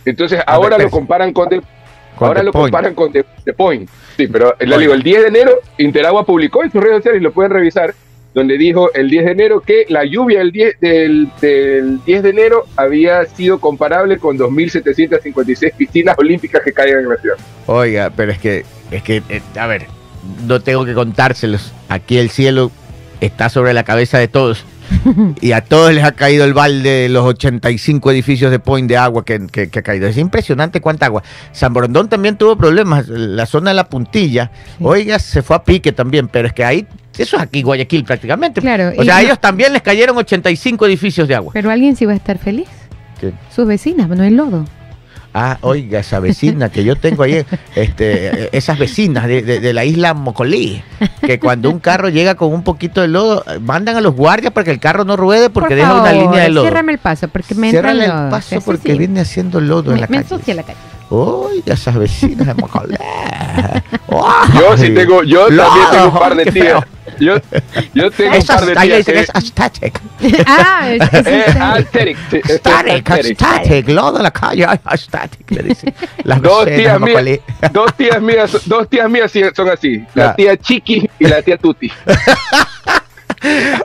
[0.03, 1.61] Entonces ahora lo comparan con The,
[2.17, 2.71] Con ahora The lo Point.
[2.71, 3.89] comparan con The, The Point.
[4.17, 7.23] Sí, pero le digo, el 10 de enero Interagua publicó en sus redes sociales y
[7.23, 7.93] lo pueden revisar,
[8.33, 12.29] donde dijo el 10 de enero que la lluvia del 10, del, del 10 de
[12.29, 17.37] enero había sido comparable con 2.756 piscinas olímpicas que caen en la ciudad.
[17.67, 19.87] Oiga, pero es que, es que, eh, a ver,
[20.47, 21.73] no tengo que contárselos.
[21.89, 22.71] Aquí el cielo
[23.21, 24.65] está sobre la cabeza de todos.
[25.41, 28.97] y a todos les ha caído el balde de los 85 edificios de point de
[28.97, 30.07] agua que, que- que ha caído.
[30.07, 31.23] Es impresionante cuánta agua.
[31.51, 33.07] San Borondón también tuvo problemas.
[33.07, 36.87] La zona de la puntilla, oiga, se fue a pique también, pero es que ahí,
[37.17, 38.61] eso es aquí Guayaquil prácticamente.
[38.61, 41.51] Claro, O sea, a no- ellos también les cayeron 85 edificios de agua.
[41.53, 42.67] Pero alguien sí va a estar feliz.
[43.19, 43.31] ¿Qué?
[43.53, 44.65] Sus vecinas, no el lodo.
[45.37, 47.45] Ah, oiga, esa vecina que yo tengo ahí,
[47.75, 50.81] este, esas vecinas de, de- de la isla Mocolí,
[51.21, 54.63] que cuando un carro llega con un poquito de lodo, mandan a los guardias para
[54.63, 56.63] que el carro no ruede porque Por deja una línea de lodo.
[56.63, 58.29] Ciérrame el paso porque me entra el lodo.
[58.29, 58.97] paso porque sí.
[58.97, 60.53] viene haciendo lodo en la me calle.
[60.53, 60.77] la calle.
[61.09, 62.95] Oiga, esas vecinas de Mocolí.
[64.09, 66.65] Yo sí tengo, yo también tengo un par de tías.
[66.65, 66.83] feo.
[67.19, 67.35] Yo,
[67.93, 68.97] yo tengo un par de tías.
[68.97, 70.01] dicen, que- es aesthetic.
[70.45, 72.17] ah, es, es- Eh, es- aesthetic,
[72.59, 73.41] Static, aesthetic.
[73.41, 75.93] aesthetic, lodo en la calle, aesthetic, le dicen.
[76.23, 77.39] Las Dos tías, de mías,
[77.71, 80.25] dos tías mías, dos tías mías son así, Ya.
[80.25, 81.91] la tía Chiqui y la tía Tuti.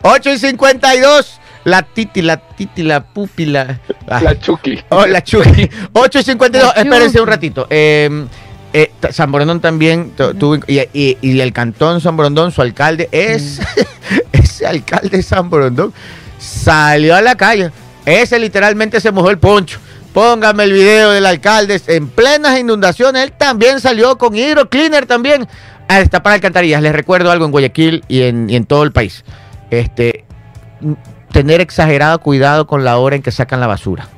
[0.02, 1.40] 8 y 52.
[1.64, 3.80] La titi, la titi, la pupi, la.
[4.08, 4.20] ah.
[4.22, 4.80] La Chucky.
[4.88, 5.68] Oh, la Chucky.
[5.92, 6.72] 8 y 52.
[6.74, 7.66] La Espérense un ratito.
[7.68, 8.26] Eh,
[8.72, 10.56] eh, San Borondón también tu- tuvo.
[10.66, 13.60] Y, y- y el cantón San Borondón, su alcalde, es.
[14.32, 15.92] ese alcalde de San Borondón
[16.38, 17.70] salió a la calle.
[18.06, 19.78] Ese literalmente se mojó el poncho.
[20.12, 23.22] Póngame el video del alcalde en plenas inundaciones.
[23.24, 25.46] Él también salió con Hydro Cleaner también
[25.86, 26.82] a destapar alcantarillas.
[26.82, 29.24] Les recuerdo algo en Guayaquil y en, y en todo el país.
[29.70, 30.24] Este,
[31.32, 34.08] tener exagerado cuidado con la hora en que sacan la basura.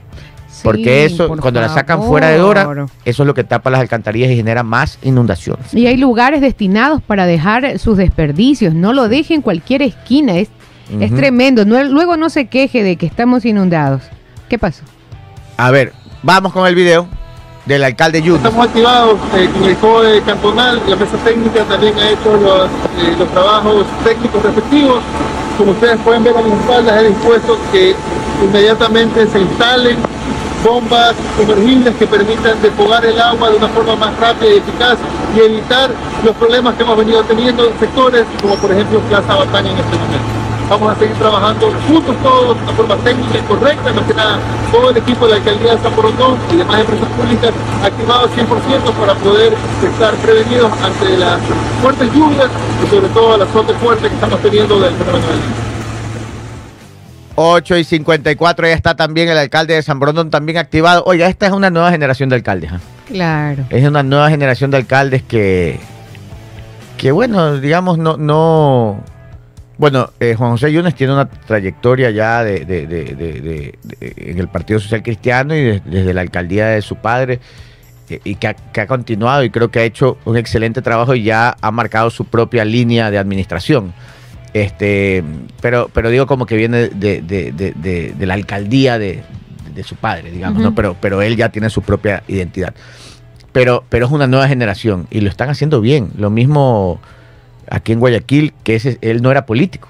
[0.62, 2.86] Porque eso, por cuando la sacan fuera de hora, favor.
[3.04, 5.72] eso es lo que tapa las alcantarillas y genera más inundaciones.
[5.74, 8.74] Y hay lugares destinados para dejar sus desperdicios.
[8.74, 10.36] No lo dejen en cualquier esquina.
[10.36, 10.48] Es,
[11.00, 11.64] es tremendo.
[11.64, 14.02] No- luego no se queje de que estamos inundados.
[14.48, 14.82] ¿Qué pasó?
[15.56, 17.06] A ver, vamos con el video
[17.66, 18.36] del alcalde Junior.
[18.38, 23.14] Estamos activados eh, con el COE cantonal, la mesa técnica también ha hecho los, eh,
[23.18, 25.00] los trabajos técnicos respectivos.
[25.56, 27.94] Como ustedes pueden ver a mis espaldas, he dispuesto que
[28.44, 29.96] inmediatamente se instalen
[30.62, 34.96] bombas sumergibles que permitan desfogar el agua de una forma más rápida y eficaz
[35.36, 35.90] y evitar
[36.24, 39.96] los problemas que hemos venido teniendo en sectores como por ejemplo Plaza Batán en este
[39.96, 40.42] momento.
[40.70, 44.38] Vamos a seguir trabajando juntos todos de forma técnica y correcta, más que nada
[44.70, 47.52] todo el equipo de la alcaldía de San Borondón y demás empresas públicas
[47.84, 51.40] activados 100% para poder estar prevenidos ante las
[51.82, 52.48] fuertes lluvias
[52.82, 55.71] y sobre todo el azote fuerte que estamos teniendo del fenómeno del.
[57.34, 61.02] 8 y 54, ya está también el alcalde de San Borondón también activado.
[61.06, 62.72] Oiga, esta es una nueva generación de alcaldes.
[62.72, 62.80] ¿ah?
[63.06, 63.64] Claro.
[63.70, 65.80] Es una nueva generación de alcaldes que,
[66.98, 69.02] que bueno, digamos, no, no.
[69.78, 74.14] Bueno, eh, Juan José Yunes tiene una trayectoria ya de, de- de- de- de- de-
[74.30, 77.40] en el Partido Social Cristiano y de- desde la alcaldía de su padre
[78.08, 81.14] eh, y que ha, que ha continuado y creo que ha hecho un excelente trabajo
[81.14, 83.92] y ya ha marcado su propia línea de administración.
[84.54, 85.24] Este,
[85.60, 89.22] pero, pero digo como que viene de, de- de- de- de la alcaldía de,
[89.74, 90.62] de su padre, digamos.
[90.62, 90.74] ¿no?
[90.74, 92.74] Pero, pero él ya tiene su propia identidad.
[93.52, 96.10] Pero, pero es una nueva generación y lo están haciendo bien.
[96.18, 97.00] Lo mismo
[97.70, 99.88] aquí en Guayaquil, que ese, él no era político.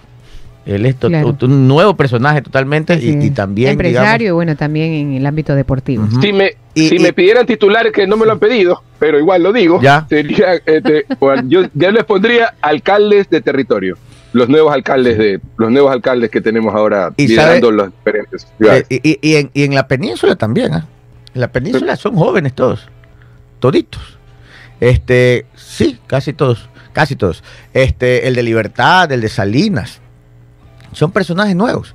[0.65, 1.37] Él es Claro.
[1.43, 3.19] un nuevo personaje totalmente y, Sí.
[3.21, 6.07] y también, Empresario y bueno, también en el ámbito deportivo.
[6.21, 9.19] Si me, Y- si y- me pidieran titulares que no me lo han pedido, pero
[9.19, 10.07] igual lo digo, Ya.
[10.09, 13.99] sería, este, bueno, yo, yo les pondría alcaldes de territorio.
[14.33, 18.47] Los nuevos alcaldes de los nuevos alcaldes que tenemos ahora Y liderando sabe- las diferentes
[18.57, 18.87] ciudades.
[18.91, 20.87] Eh, y, y- y en, y en la península también, ¿ah?
[21.35, 22.89] En la península son jóvenes todos.
[23.61, 24.19] Toditos.
[24.81, 26.69] Este, sí, casi todos.
[26.93, 27.43] Casi todos.
[27.73, 30.01] Este, el de Libertad, el de Salinas.
[30.93, 31.95] Son personajes nuevos.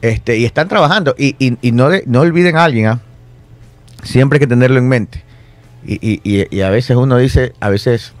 [0.00, 1.14] Este, y están trabajando.
[1.16, 1.36] Y,
[1.72, 3.00] no, de- no olviden a alguien, ¿ah?
[4.02, 5.22] Siempre hay que tenerlo en mente.
[5.84, 8.12] Y- y a veces uno dice, a veces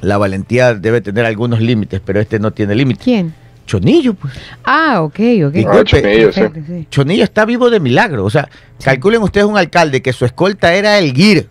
[0.00, 3.02] la valentía debe tener algunos límites, pero este no tiene límites.
[3.04, 3.34] ¿Quién?
[3.66, 4.32] Chonillo, pues.
[4.64, 5.54] Ah, ok, ok.
[5.68, 6.40] Ah, Chonillo, sí.
[6.40, 6.86] Perfecto, sí.
[6.90, 8.24] Chonillo está vivo de milagro.
[8.24, 8.48] O sea,
[8.82, 11.48] calculen ustedes un alcalde que su escolta era el GIR.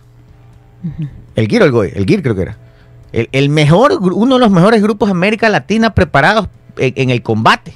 [1.36, 1.92] El GIR o el GOE.
[1.96, 2.58] El GIR creo que era.
[3.12, 7.22] El, el mejor, uno de los mejores grupos de América Latina preparados en, en el
[7.22, 7.74] combate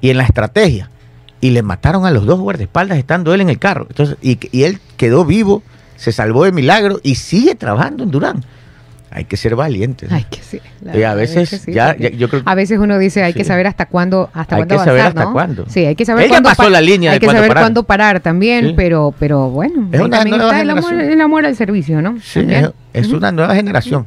[0.00, 0.88] y en la estrategia.
[1.42, 3.86] y le mataron a los dos guardaespaldas estando él en el carro.
[3.90, 5.62] Entonces, y, y él quedó vivo,
[5.96, 8.44] se salvó de milagro y sigue trabajando en Durán.
[9.14, 10.06] Hay que ser valiente.
[10.08, 10.16] ¿no?
[10.16, 10.40] Ay, que
[10.82, 13.34] la Y a veces que sí, ya, ya- yo creo A veces uno dice, hay
[13.34, 13.48] que Sí.
[13.48, 15.32] saber hasta cuándo, hasta Hay cuándo que saber avanzar, hasta ¿no?
[15.32, 15.64] cuándo.
[15.68, 17.62] Sí, hay que saber Él cuándo pasó pa- la línea Hay que saber parar.
[17.64, 18.74] cuándo parar también, Sí.
[18.74, 22.18] pero, pero bueno, Es una también nueva está el amor, el amor al servicio, ¿no?
[22.22, 24.06] Sí, es, es una nueva generación.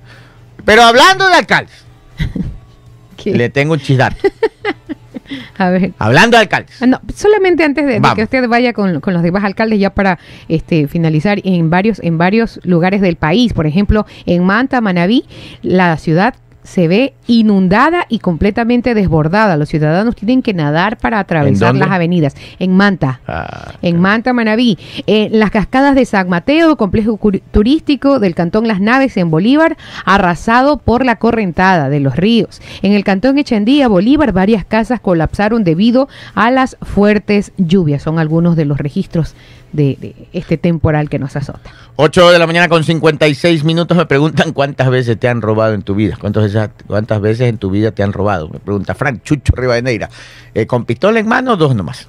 [0.65, 1.85] Pero hablando de alcaldes,
[3.25, 4.17] le tengo un chidato.
[5.57, 5.93] A ver.
[5.99, 6.81] hablando de alcaldes.
[6.81, 9.89] Ah, No, solamente antes de, de que usted vaya con, con los demás alcaldes ya
[9.89, 15.25] para este finalizar en varios en varios lugares del país, por ejemplo, en Manta, Manabí,
[15.61, 16.35] la ciudad
[16.65, 19.55] se ve inundada y completamente desbordada.
[19.55, 22.35] Los ciudadanos tienen que nadar para atravesar las avenidas.
[22.59, 23.21] En Manta.
[23.27, 27.19] Ah, En Manta, Manabí, en las cascadas de San Mateo, complejo
[27.51, 32.61] turístico del cantón Las Naves en Bolívar, arrasado por la correntada de los ríos.
[32.81, 38.01] En el cantón Echandía, Bolívar, varias casas colapsaron debido a las fuertes lluvias.
[38.03, 39.35] Son algunos de los registros
[39.75, 41.69] de, de este temporal que nos azota.
[41.97, 45.81] 8 de la mañana con 56 minutos me preguntan cuántas veces te han robado en
[45.81, 46.17] tu vida.
[46.19, 48.49] ¿Cuántas veces, cuántas veces en tu vida te han robado?
[48.49, 50.09] Me pregunta Frank Chucho Rivadeneira.
[50.53, 52.07] Eh, ¿Con pistola en mano dos nomás?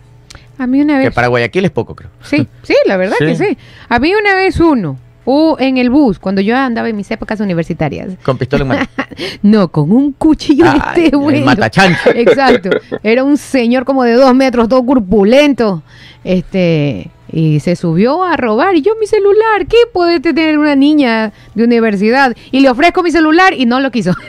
[0.59, 1.15] A mí una Que vez...
[1.15, 2.11] para Guayaquil es poco, creo.
[2.23, 3.27] Sí, sí, la verdad Sí.
[3.27, 3.59] que sí.
[3.89, 7.41] A mí una vez uno, o en el bus, cuando yo andaba en mis épocas
[7.41, 8.15] universitarias.
[8.23, 8.87] Con pistola en mano.
[9.43, 12.11] No, con un cuchillo de Ay, este matachancho.
[12.15, 12.71] Exacto.
[13.03, 15.83] Era un señor como de dos metros, todo corpulento.
[16.25, 18.75] Este, y se subió a robar.
[18.77, 22.37] Y yo, mi celular, ¿qué puede tener una niña de universidad?
[22.51, 24.13] Y le ofrezco mi celular y no lo quiso.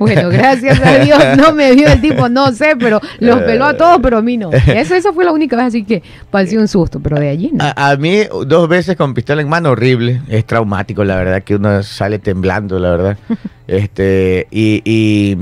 [0.00, 3.76] bueno, gracias a Dios no me vio el tipo, no sé, pero los peló a
[3.76, 4.50] todos, pero a mí no.
[4.52, 7.64] Eso, eso fue la única vez, así que pareció un susto, pero de allí no.
[7.64, 10.20] A, a mí dos veces con pistola en mano, horrible.
[10.28, 13.18] Es traumático, la verdad, que uno sale temblando, la verdad.
[13.66, 15.36] este Y, y,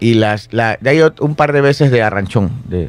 [0.00, 2.50] y las, la, de ahí ot- un par de veces de arranchón.
[2.68, 2.88] De,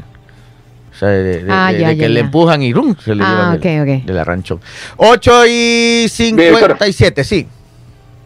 [1.00, 2.96] sea, de, de- Ah, de- ya, de ya, que le empujan y ¡rum!
[3.04, 4.06] se le Ah, llevan del, ok, ok.
[4.06, 4.60] del arranchón.
[4.98, 7.48] 8 y 57, sí.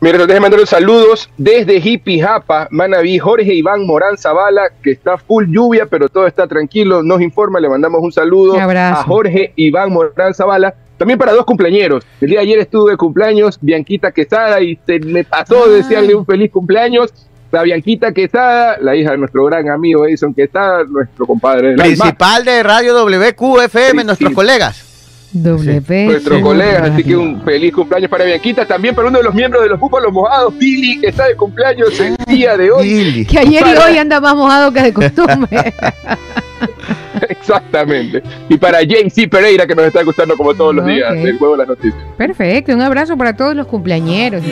[0.02, 5.46] Mira, déjeme mandar saludos desde Hippie Japa, Manaví, Jorge Iván Morán Zavala, que está full
[5.48, 7.02] lluvia, pero todo está tranquilo.
[7.02, 9.00] Nos informa, le mandamos un saludo Un abrazo.
[9.00, 10.74] a Jorge Iván Morán Zavala.
[10.98, 12.04] También para dos cumpleañeros.
[12.20, 15.72] El día de ayer estuve de cumpleaños, Bianquita Quesada, y se me pasó Ay.
[15.76, 17.14] desearle un feliz cumpleaños.
[17.54, 22.06] La Bianquita Quesada, la hija de nuestro gran amigo Edison Quesada, nuestro compadre del alma.
[22.06, 24.34] Principal de Radio WQFM, Sí, nuestros sí.
[24.34, 25.30] colegas.
[25.32, 26.06] Doble P.
[26.06, 26.44] nuestros sí.
[26.44, 29.70] colegas, así que un feliz cumpleaños para Bianquita, también para uno de los miembros de
[29.70, 32.88] los Búfalos Mojados, Billy, que está de cumpleaños el día de hoy.
[32.88, 33.26] Billy.
[33.28, 35.74] Que ayer y hoy anda más mojado que de costumbre.
[37.30, 38.24] Exactamente.
[38.50, 41.60] Y para JC Pereira, que nos está gustando como todos los días, el juego de
[41.60, 42.04] las noticias.
[42.18, 44.44] Perfecto, un abrazo para todos los cumpleañeros.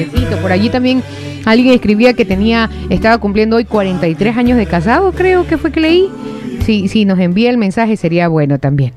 [0.42, 1.04] Por allí también
[1.46, 5.80] alguien escribía que tenía, estaba cumpliendo hoy 43 años de casado, creo que fue que
[5.80, 6.10] leí.
[6.66, 8.94] Si, si nos envía el mensaje sería bueno también.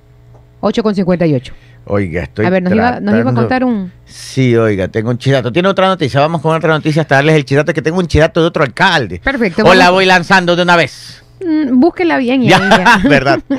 [0.61, 1.54] 8 con 58.
[1.87, 3.92] Oiga, estoy A ver, nos iba, nos iba a contar un...
[4.07, 5.52] Sí, oiga, tengo un chidato.
[5.52, 6.20] Tiene otra noticia.
[6.20, 9.20] Vamos con otra noticia hasta darles el chidato que tengo un chidato de otro alcalde.
[9.22, 9.64] Perfecto.
[9.64, 11.24] O la voy lanzando de una vez.
[11.40, 13.40] Mm, Búsquela bien y Ya, verdad.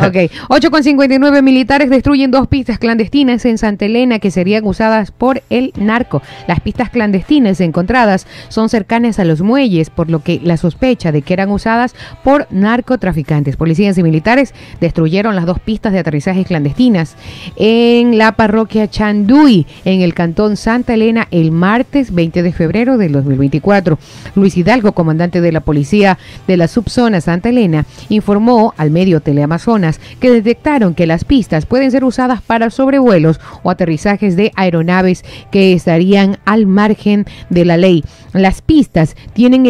[0.00, 5.10] Ok, 8 con 59 militares destruyen dos pistas clandestinas en Santa Elena que serían usadas
[5.10, 6.22] por el narco.
[6.48, 11.22] Las pistas clandestinas encontradas son cercanas a los muelles, por lo que la sospecha de
[11.22, 13.56] que eran usadas por narcotraficantes.
[13.56, 17.16] Policías y militares destruyeron las dos pistas de aterrizaje clandestinas
[17.56, 23.12] en la parroquia Chanduy, en el cantón Santa Elena, el martes 20 de febrero del
[23.12, 23.98] 2024.
[24.34, 30.00] Luis Hidalgo, comandante de la policía de la subzona Santa Elena, informó al medio Teleamazonas
[30.20, 35.72] que detectaron que las pistas pueden ser usadas para sobrevuelos o aterrizajes de aeronaves que
[35.72, 38.04] estarían al margen de la ley.
[38.32, 39.64] Las pistas tienen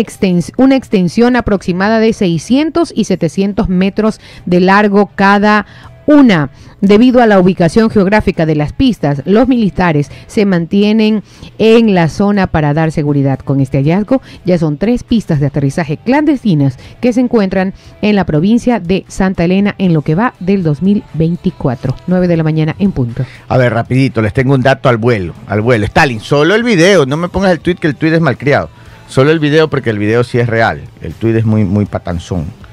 [0.56, 5.66] una extensión aproximada de 600 y 700 metros de largo cada
[6.06, 6.50] una,
[6.86, 11.22] debido a la ubicación geográfica de las pistas, los militares se mantienen
[11.58, 13.38] en la zona para dar seguridad.
[13.38, 18.24] Con este hallazgo ya son tres pistas de aterrizaje clandestinas que se encuentran en la
[18.24, 22.92] provincia de Santa Elena en lo que va del 2024, 9 de la mañana en
[22.92, 23.24] punto.
[23.48, 25.34] A ver, rapidito, les tengo un dato al vuelo.
[25.46, 25.86] Al vuelo.
[25.86, 27.06] Stalin, solo el video.
[27.06, 28.68] No me pongas el tweet que el tweet es malcriado.
[29.08, 30.82] Solo el video porque el video sí es real.
[31.02, 32.63] El tweet es muy, muy patanzón.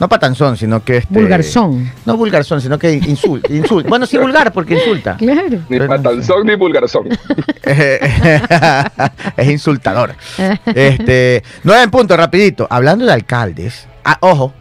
[0.00, 1.12] No patanzón, sino que este...
[1.14, 1.92] Vulgarzón.
[2.06, 3.52] No vulgarzón, sino que insulta.
[3.52, 3.88] insulta.
[3.88, 5.16] Bueno, sí vulgar porque insulta.
[5.18, 5.58] Claro.
[5.68, 7.08] Ni patanzón ni vulgarzón.
[9.36, 10.14] es insultador.
[10.74, 12.66] Este, nueve en punto, rapidito.
[12.70, 14.52] Hablando de alcaldes, ah, ojo,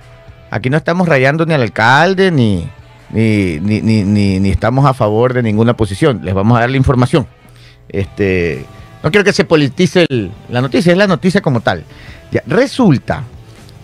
[0.52, 2.68] aquí no estamos rayando ni al alcalde ni,
[3.12, 6.22] ni, ni, ni, ni- ni estamos a favor de ninguna posición.
[6.24, 7.26] Les vamos a dar la información.
[7.88, 8.66] Este,
[9.04, 11.84] no quiero que se politice el- la noticia, es la noticia como tal.
[12.32, 13.24] Ya, resulta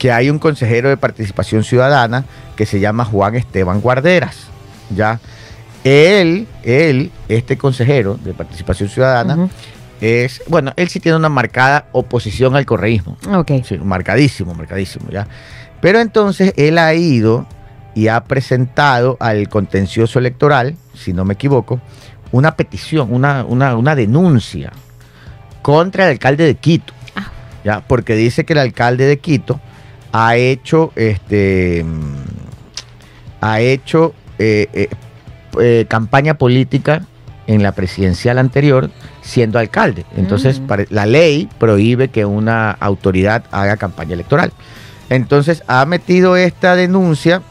[0.06, 4.38] que hay un consejero de participación ciudadana que se llama Juan Esteban Guarderas.
[4.96, 5.20] ¿ya?
[5.84, 9.50] Él, él, este consejero de participación ciudadana,
[10.00, 13.18] es, bueno, él sí tiene una marcada oposición al correísmo.
[13.34, 13.52] Ok.
[13.63, 15.28] Sí, marcadísimo, marcadísimo, ¿ya?
[15.82, 17.48] Pero entonces él ha ido
[17.96, 21.82] y ha presentado al contencioso electoral, si no me equivoco,
[22.32, 24.72] una petición, una, una, una denuncia
[25.63, 26.94] contra el alcalde de Quito.
[27.15, 27.32] Ah.
[27.63, 27.82] ¿ya?
[27.88, 29.60] Porque dice que el alcalde de Quito
[30.17, 32.15] ha hecho, este, mm,
[33.41, 34.89] ha hecho eh, eh,
[35.60, 37.04] eh, campaña política
[37.47, 38.89] en la presidencial anterior
[39.21, 40.06] siendo alcalde.
[40.15, 40.67] Entonces, Mm.
[40.89, 44.54] la ley prohíbe que una autoridad haga campaña electoral.
[45.10, 47.41] Entonces, ha metido esta denuncia,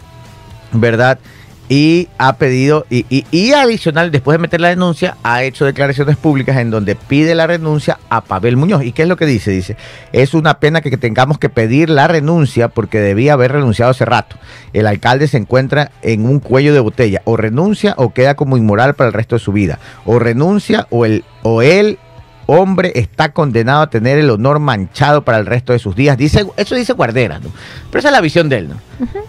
[0.72, 1.18] ¿verdad?
[1.66, 6.58] Y ha pedido, y, y- adicional, después de meter la denuncia, ha hecho declaraciones públicas
[6.58, 8.84] en donde pide la renuncia a Pavel Muñoz.
[8.84, 9.50] ¿Y qué es lo que dice?
[9.50, 9.76] Dice,
[10.12, 14.04] es una pena que, que tengamos que pedir la renuncia porque debía haber renunciado hace
[14.04, 14.36] rato.
[14.74, 17.22] El alcalde se encuentra en un cuello de botella.
[17.24, 19.78] O renuncia o queda como inmoral para el resto de su vida.
[20.04, 21.98] O renuncia o el, o él
[22.46, 26.16] hombre está condenado a tener el honor manchado para el resto de sus días.
[26.16, 27.50] Dice, eso dice Guardera, ¿no?
[27.90, 28.76] Pero esa es la visión de él, ¿no?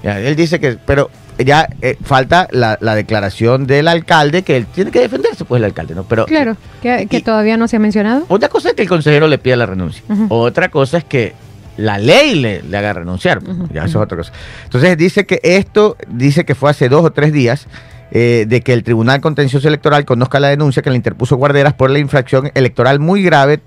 [0.04, 4.66] Ya, él dice que, pero ya eh, falta la, la declaración del alcalde, que él
[4.68, 6.04] tiene que defenderse, pues el alcalde, ¿no?
[6.04, 8.26] Pero Claro, que, que y- todavía no se ha mencionado.
[8.30, 10.04] una cosa es que el consejero le pida la renuncia.
[10.30, 11.34] Otra cosa es que
[11.78, 13.42] la ley le, le haga renunciar.
[13.42, 14.32] pues, Ya eso es otra cosa.
[14.64, 17.68] Entonces dice que esto, dice que fue hace dos o tres días.
[18.12, 21.90] Eh, de que el Tribunal Contencioso Electoral conozca la denuncia que le interpuso Guarderas por
[21.90, 23.62] la infracción electoral muy grave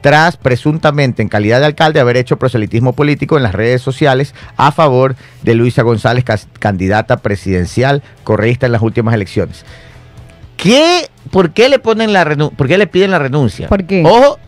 [0.00, 4.72] tras presuntamente en calidad de alcalde haber hecho proselitismo político en las redes sociales a
[4.72, 6.24] favor de Luisa González,
[6.58, 9.64] candidata presidencial correísta en las últimas elecciones.
[10.56, 13.68] ¿Qué, ¿Por qué le ponen la ¿Por qué le piden la renuncia?
[13.68, 14.02] ¿Por qué?
[14.04, 14.38] Ojo,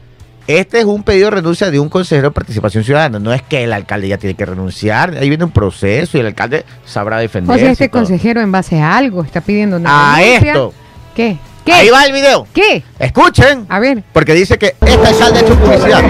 [0.46, 3.18] este es un pedido de renuncia de un consejero de participación ciudadana.
[3.18, 5.16] No es que el alcalde ya tiene que renunciar.
[5.16, 7.60] Ahí viene un proceso y el alcalde sabrá O defenderse.
[7.60, 10.52] sea, y este consejero en base a algo está pidiendo una A renuncia.
[10.52, 10.74] esto.
[11.14, 11.36] ¿Qué?
[11.64, 11.72] ¿Qué?
[11.72, 12.46] Ahí va el video.
[12.52, 12.82] ¿Qué?
[12.98, 13.66] Escuchen.
[13.68, 14.02] A ver.
[14.12, 16.02] Porque dice que este alcalde ha hecho publicidad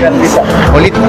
[0.73, 1.07] política.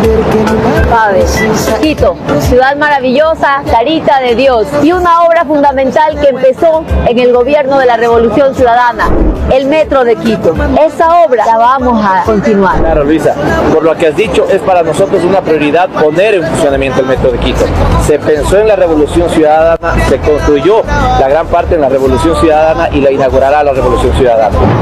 [1.81, 7.79] Quito, ciudad maravillosa, carita de Dios y una obra fundamental que empezó en el gobierno
[7.79, 9.09] de la Revolución Ciudadana,
[9.51, 10.53] el Metro de Quito.
[10.85, 12.79] Esa obra la vamos a continuar.
[12.79, 13.33] Claro, Luisa,
[13.73, 17.31] por lo que has dicho, es para nosotros una prioridad poner en funcionamiento el metro
[17.31, 17.65] de Quito.
[18.05, 20.83] Se pensó en la Revolución Ciudadana, se construyó
[21.19, 24.32] la gran parte en la Revolución Ciudadana y la inaugurará la Revolución Ciudadana.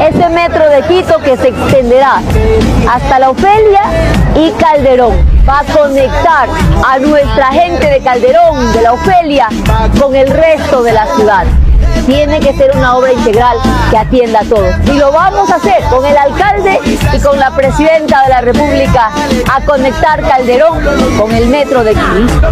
[0.02, 2.22] Ese Metro de Quito que se extenderá
[2.90, 3.82] hasta la Ofelia
[4.36, 5.14] y Calderón.
[5.48, 6.48] Va a conectar
[6.88, 9.50] a nuestra gente de Calderón, de la Ofelia,
[10.00, 11.46] con el resto de la ciudad.
[12.06, 13.58] Tiene que ser una obra integral
[13.90, 14.74] que atienda a todos.
[14.86, 19.12] Y lo vamos a hacer con el alcalde y con la presidenta de la República
[19.54, 20.80] a conectar Calderón
[21.20, 22.52] con el metro de Quito.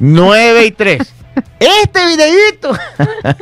[0.00, 1.17] 9 y 3.
[1.60, 2.72] Este videíto,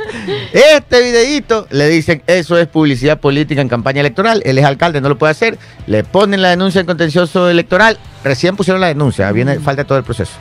[0.52, 5.08] este videíto, le dicen, eso es publicidad política en campaña electoral, él es alcalde, no
[5.08, 9.58] lo puede hacer, le ponen la denuncia en contencioso electoral, recién pusieron la denuncia, viene,
[9.60, 10.32] falta todo el proceso.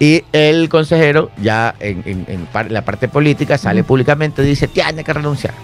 [0.00, 4.66] Y el consejero, ya en, en- en par- la parte política, sale públicamente y dice,
[4.68, 5.54] tiene que renunciar.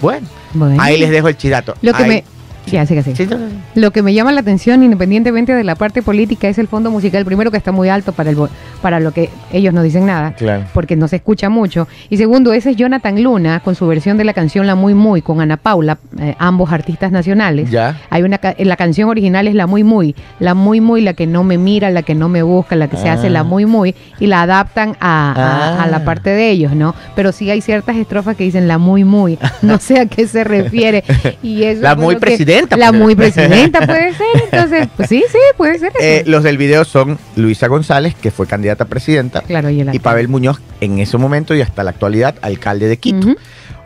[0.00, 0.82] Bueno, Bueno.
[0.82, 1.74] ahí les dejo el chidato.
[1.82, 2.24] Lo que Ahí- me...
[2.66, 3.14] Sí, así que sí.
[3.14, 3.52] Sí, no, no, no.
[3.74, 7.24] Lo que me llama la atención, independientemente de la parte política, es el fondo musical.
[7.24, 8.36] Primero, que está muy alto para, el,
[8.82, 10.64] para lo que ellos no dicen nada, Claro.
[10.74, 11.86] porque no se escucha mucho.
[12.10, 15.22] Y segundo, ese es Jonathan Luna con su versión de la canción La Muy Muy
[15.22, 17.70] con Ana Paula, eh, ambos artistas nacionales.
[17.70, 18.00] Ya.
[18.10, 21.44] Hay una la canción original es La Muy Muy, La Muy Muy, la que no
[21.44, 23.12] me mira, la que no me busca, la que se Ah.
[23.14, 25.86] hace La Muy Muy, y la adaptan a, a- a Ah.
[25.86, 26.94] la parte de ellos, ¿no?
[27.14, 30.42] Pero sí hay ciertas estrofas que dicen La Muy Muy, no sé a qué se
[30.44, 31.04] refiere.
[31.42, 32.20] Y eso La muy que-
[32.64, 33.00] presidenta, La pues.
[33.02, 35.92] muy presidenta puede ser, entonces, pues sí, sí, puede ser.
[36.00, 39.98] Eh, los del video son Luisa González, que fue candidata a presidenta, claro, y y.
[39.98, 43.28] Pavel Muñoz, en ese momento y hasta la actualidad, alcalde de Quito.
[43.28, 43.36] Ujú.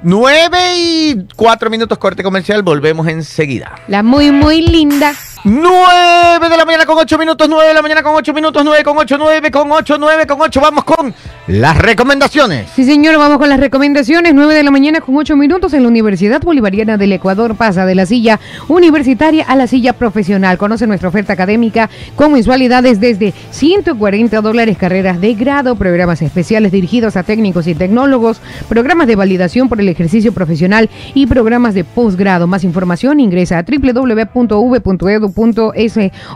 [0.03, 3.75] 9 y 4 minutos corte comercial, volvemos enseguida.
[3.87, 5.15] La muy, muy linda.
[5.43, 8.85] 9 de la mañana con 8 minutos, 9 de la mañana con 8 minutos, 9
[8.85, 10.61] con 8, 9 con 8, 9 con 8.
[10.61, 11.15] Vamos con
[11.47, 12.69] las recomendaciones.
[12.77, 14.35] Sí, señor, vamos con las recomendaciones.
[14.35, 17.55] 9 de la mañana con 8 minutos en la Universidad Bolivariana del Ecuador.
[17.55, 20.59] Pasa de la silla universitaria a la silla profesional.
[20.59, 27.17] Conoce nuestra oferta académica con mensualidades desde 140 dólares, carreras de grado, programas especiales dirigidos
[27.17, 32.47] a técnicos y tecnólogos, programas de validación por el ejercicio profesional y programas de posgrado.
[32.47, 35.30] Más información ingresa a www.v.edu.es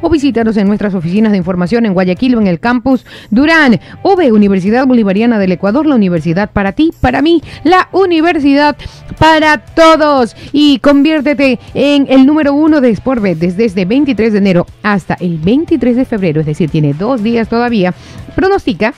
[0.03, 3.81] o visítanos en nuestras oficinas de información en Guayaquil o en el campus Durán.
[4.03, 8.77] UV, Universidad Bolivariana del Ecuador, la universidad para ti, para mí, la universidad
[9.19, 10.37] para todos.
[10.53, 15.39] Y conviértete en el número uno de Sportbet desde este 23 de enero hasta el
[15.39, 17.95] 23 de febrero, es decir, tiene dos días todavía.
[18.35, 18.95] Pronostica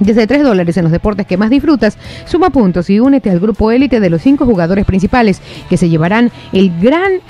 [0.00, 3.70] desde 3 dólares en los deportes que más disfrutas, suma puntos y únete al grupo
[3.70, 7.20] élite de los cinco jugadores principales que se llevarán el gran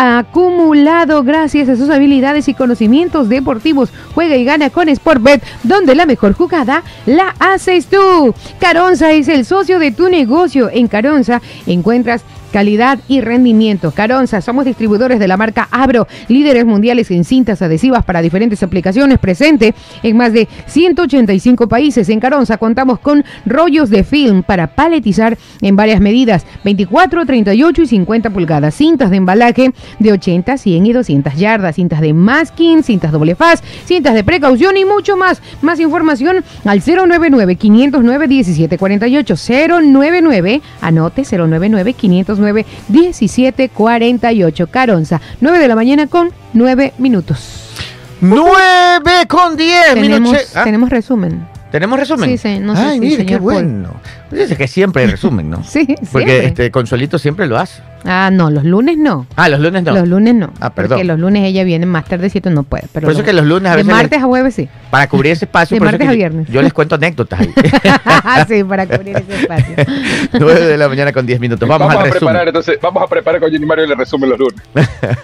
[0.00, 3.90] acumulado gracias a sus habilidades y conocimientos deportivos.
[4.14, 8.34] Juega y gana con Sportbet, donde la mejor jugada la haces tú.
[8.58, 10.70] Caronza es el socio de tu negocio.
[10.72, 13.92] En Caronza encuentras calidad y rendimiento.
[13.92, 19.18] Caronza, somos distribuidores de la marca Abro, líderes mundiales en cintas adhesivas para diferentes aplicaciones,
[19.18, 22.08] presente en más de 185 países.
[22.08, 27.86] En Caronza contamos con rollos de film para paletizar en varias medidas, 24, 38 y
[27.86, 33.12] 50 pulgadas, cintas de embalaje de 80, 100 y 200 yardas, cintas de masking, cintas
[33.12, 35.40] doble faz, cintas de precaución y mucho más.
[35.62, 39.34] Más información al 099 509 1748
[39.82, 42.39] 099 anote 099 509
[42.88, 47.66] 1748 Caronza, 9 de la mañana con 9 minutos.
[48.20, 50.56] 9 con 10 Tenemos, minutos.
[50.56, 51.46] Ah, tenemos resumen.
[51.70, 52.30] ¿Tenemos resumen?
[52.30, 53.52] Sí, sí, no sé Ay, si mire, qué señor Paul.
[53.52, 53.90] bueno.
[54.02, 55.62] Pues dice que siempre hay resumen, ¿no?
[55.64, 56.46] Sí, Porque siempre.
[56.46, 57.82] este Consuelito siempre lo hace.
[58.04, 59.26] Ah, no, los lunes no.
[59.36, 59.92] Ah, los lunes no.
[59.92, 60.50] Los lunes no.
[60.58, 60.96] Ah, perdón.
[60.96, 62.84] Porque los lunes ella viene más tardecito, no puede.
[62.94, 64.68] Pero Por eso los- que los lunes a De veces martes les- a jueves sí.
[64.90, 66.48] para cubrir ese espacio, De por martes a yo- viernes.
[66.48, 67.52] Yo, les cuento anécdotas ahí.
[68.48, 69.74] sí, para cubrir ese espacio.
[70.32, 71.68] 9 de la mañana con 10 minutos.
[71.68, 72.20] Vamos, Vamos, al a resumen.
[72.32, 74.60] preparar, entonces, vamos a preparar con Jenny Mario el resumen los lunes.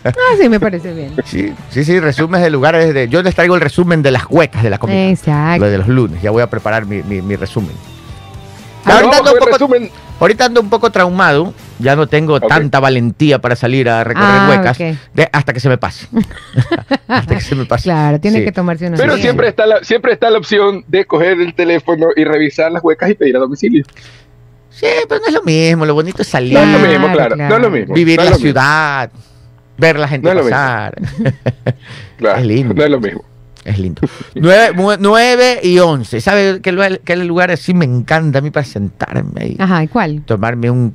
[0.05, 1.13] Ah, sí, me parece bien.
[1.25, 3.09] Sí, sí, sí, resúmenes de lugares de.
[3.09, 5.09] Yo les traigo el resumen de las huecas de la comida.
[5.09, 5.65] Exacto.
[5.65, 6.21] Lo de los lunes.
[6.21, 7.73] Ya voy a preparar mi, mi- mi resumen.
[8.87, 9.91] Ahora Ahorita ando, un poco, resumen.
[10.21, 11.53] ahorita ando un poco traumado.
[11.79, 14.79] Ya no tengo tanta valentía para salir a recorrer Ah, huecas.
[14.79, 16.07] de- hasta que se me pase.
[17.09, 17.83] hasta que se me pase.
[17.85, 18.45] Claro, tiene Sí.
[18.45, 22.07] que tomarse una Pero siempre está, la, siempre está la opción de coger el teléfono
[22.17, 23.85] y revisar las huecas y pedir a domicilio.
[24.71, 25.85] Sí, pero no es lo mismo.
[25.85, 26.55] Lo bonito es salir.
[26.55, 27.35] No es lo mismo, claro.
[27.35, 27.49] claro.
[27.51, 27.95] No es lo mismo.
[27.95, 29.11] Vivir no la lo mismo, ciudad.
[29.79, 30.57] Ver la gente No es lo mismo.
[30.57, 30.95] pasar.
[32.19, 32.75] claro, es lindo.
[32.75, 33.25] No es lo mismo.
[33.67, 34.01] Es lindo.
[34.35, 36.21] 9, y 11.
[36.21, 39.57] ¿Sabe qué lugar, qué lugar así me encanta a mí para sentarme ahí?
[39.59, 40.23] Ajá, ¿y cuál?
[40.23, 40.95] Tomarme un,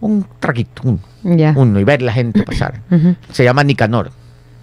[0.00, 0.26] un
[1.22, 1.54] Ya.
[1.56, 2.80] uno, y ver la gente pasar.
[2.90, 3.14] Ujú.
[3.30, 4.10] Se llama Nicanor.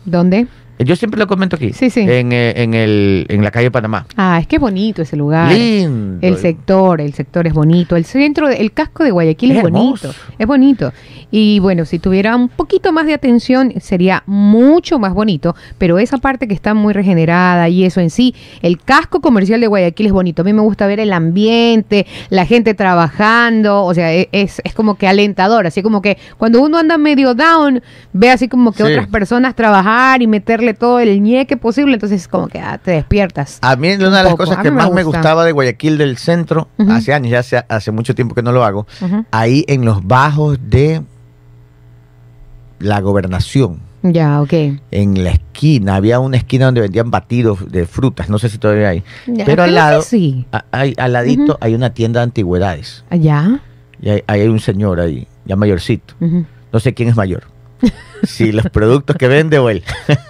[0.06, 0.48] ¿Dónde?
[0.84, 1.74] Yo siempre lo comento aquí.
[1.74, 2.02] Sí, sí.
[2.02, 4.06] En, eh, en, el, en la calle Panamá.
[4.18, 5.52] Ah, es que es bonito ese lugar.
[5.52, 6.26] Lindo.
[6.26, 7.96] El sector, el sector es bonito.
[7.96, 10.14] El centro, el casco de Guayaquil es, Es bonito.
[10.38, 10.94] Es bonito.
[11.32, 15.56] Y bueno, si tuviera un poquito más de atención, sería mucho más bonito.
[15.78, 19.68] Pero esa parte que está muy regenerada y eso en sí, el casco comercial de
[19.68, 20.42] Guayaquil es bonito.
[20.42, 23.84] A mí me gusta ver el ambiente, la gente trabajando.
[23.86, 25.68] O sea, e- es, es como que alentador.
[25.68, 27.82] Así como que cuando uno anda medio down,
[28.14, 28.92] ve así como que Sí.
[28.92, 31.94] otras personas trabajar y meterle todo el ñeque posible.
[31.94, 33.60] Entonces, como que ah, te despiertas.
[33.62, 34.46] A mí una de las poco.
[34.46, 35.20] cosas que me más me gusta.
[35.20, 38.64] gustaba de Guayaquil del centro, hace años, ya hace, hace mucho tiempo que no lo
[38.64, 38.88] hago,
[39.32, 41.02] ahí en los bajos de
[42.80, 43.80] la gobernación.
[44.04, 44.54] Ya, ok.
[44.90, 48.90] en la esquina, había una esquina donde vendían batidos de frutas, no sé si todavía
[48.90, 49.04] hay.
[49.28, 50.48] Ya, Pero al lado, sí.
[50.52, 53.04] a- hay- al ladito hay una tienda de antigüedades.
[53.12, 53.60] Allá.
[54.02, 56.16] Y hay, un señor ahí, ya mayorcito.
[56.74, 57.44] No sé quién es mayor.
[58.24, 59.84] si los productos que vende o él.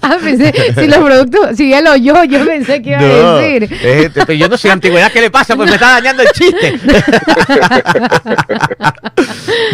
[0.00, 3.06] Ah, pensé, si los productos, si él o yo, yo pensé que iba No,
[3.36, 3.68] a decir.
[3.82, 5.56] eh, pero yo no soy antigüedad, ¿qué le pasa?
[5.56, 6.78] Pues me está dañando el chiste.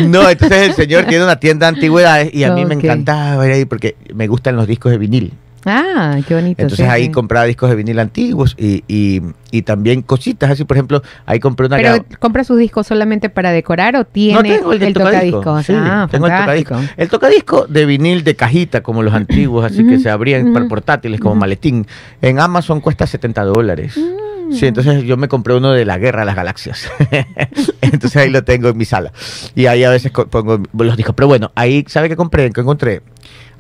[0.07, 3.53] no, entonces el señor tiene una tienda de antigüedades y a mí me encantaba ir
[3.53, 5.33] ahí porque me gustan los discos de vinil.
[5.67, 6.63] Ah, qué bonito.
[6.63, 7.11] Entonces sí, ahí sí.
[7.11, 11.67] compraba discos de vinil antiguos y, y, y también cositas así, por ejemplo, ahí compré
[11.67, 15.67] una Pero compra sus discos solamente para decorar o tiene No tengo el, tocadiscos.
[15.67, 16.77] Sí, ah, tengo el tocadisco.
[16.97, 21.21] El tocadisco de vinil de cajita, como los antiguos, así que se abrían para portátiles,
[21.21, 21.87] como maletín.
[22.23, 23.97] En Amazon cuesta 70 dólares.
[23.97, 24.31] Mm.
[24.53, 26.91] Sí, entonces yo me compré uno de la Guerra de las Galaxias.
[27.81, 29.13] entonces ahí lo tengo en mi sala.
[29.55, 31.15] Y ahí a veces pongo los discos.
[31.15, 32.51] Pero bueno, ahí, ¿sabe qué compré?
[32.51, 33.03] ¿Qué encontré?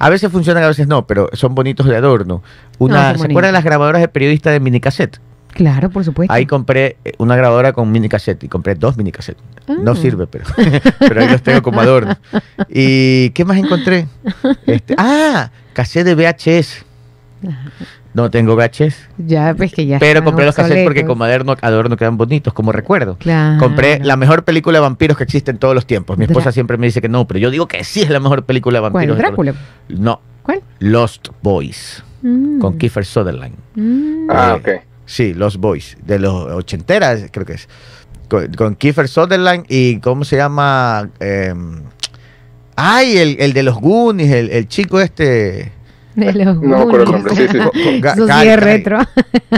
[0.01, 2.42] A veces funcionan, a veces no, pero son bonitos de adorno.
[2.78, 5.20] Una, son ¿Se acuerdan las grabadoras de periodista de minicassette?
[5.53, 6.32] Claro, por supuesto.
[6.32, 9.42] Ahí compré eh, una grabadora con mini cassette y compré dos mini cassettes.
[9.82, 9.96] No Ah.
[9.96, 10.44] sirve, pero,
[11.01, 12.16] pero ahí los tengo como adorno.
[12.68, 14.07] ¿Y qué más encontré?
[14.66, 16.84] Este, ah, cassette de VHS.
[18.12, 19.98] No tengo VHS, Ya, pues que ya.
[20.00, 23.16] pero compré los cassettes porque como adorno, adorno quedan bonitos, como recuerdo.
[23.18, 23.58] Claro.
[23.61, 26.18] Compré la mejor película de vampiros que existe en todos los tiempos.
[26.18, 28.18] Mi esposa Drá- siempre me dice que no, pero yo digo que sí es la
[28.18, 28.92] mejor película de ¿Cuál?
[28.92, 29.16] vampiros.
[29.16, 29.54] todos- Drácula.
[29.88, 30.61] No, ¿Cuál?
[30.80, 32.58] Lost Boys, Mm.
[32.58, 33.54] con Kiefer Sutherland.
[33.76, 34.28] Mm.
[34.28, 34.68] Ah, ok.
[35.06, 37.68] Sí, Los Boys, de los ochenteras, creo que es.
[38.28, 41.08] Con, con Kiefer Sutherland y, ¿cómo se llama?
[41.20, 41.54] Eh,
[42.76, 45.72] Ay, el, el de los Goonies, el, el chico este.
[46.21, 47.59] De los No me acuerdo el nombre, sí, sí.
[47.59, 48.99] Eso sí es retro.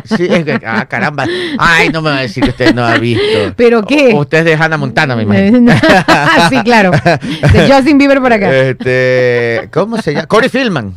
[0.05, 1.27] Sí, es que, ah, caramba.
[1.59, 3.53] Ay, no me va a decir que usted no ha visto.
[3.57, 4.13] ¿Pero qué?
[4.15, 5.73] O- Usted es de Hannah Montana, me imagino.
[6.51, 6.91] sí, claro.
[6.93, 8.51] De Justin Bieber por acá.
[8.57, 10.27] Este, ¿cómo se llama?
[10.27, 10.95] Corey Feldman.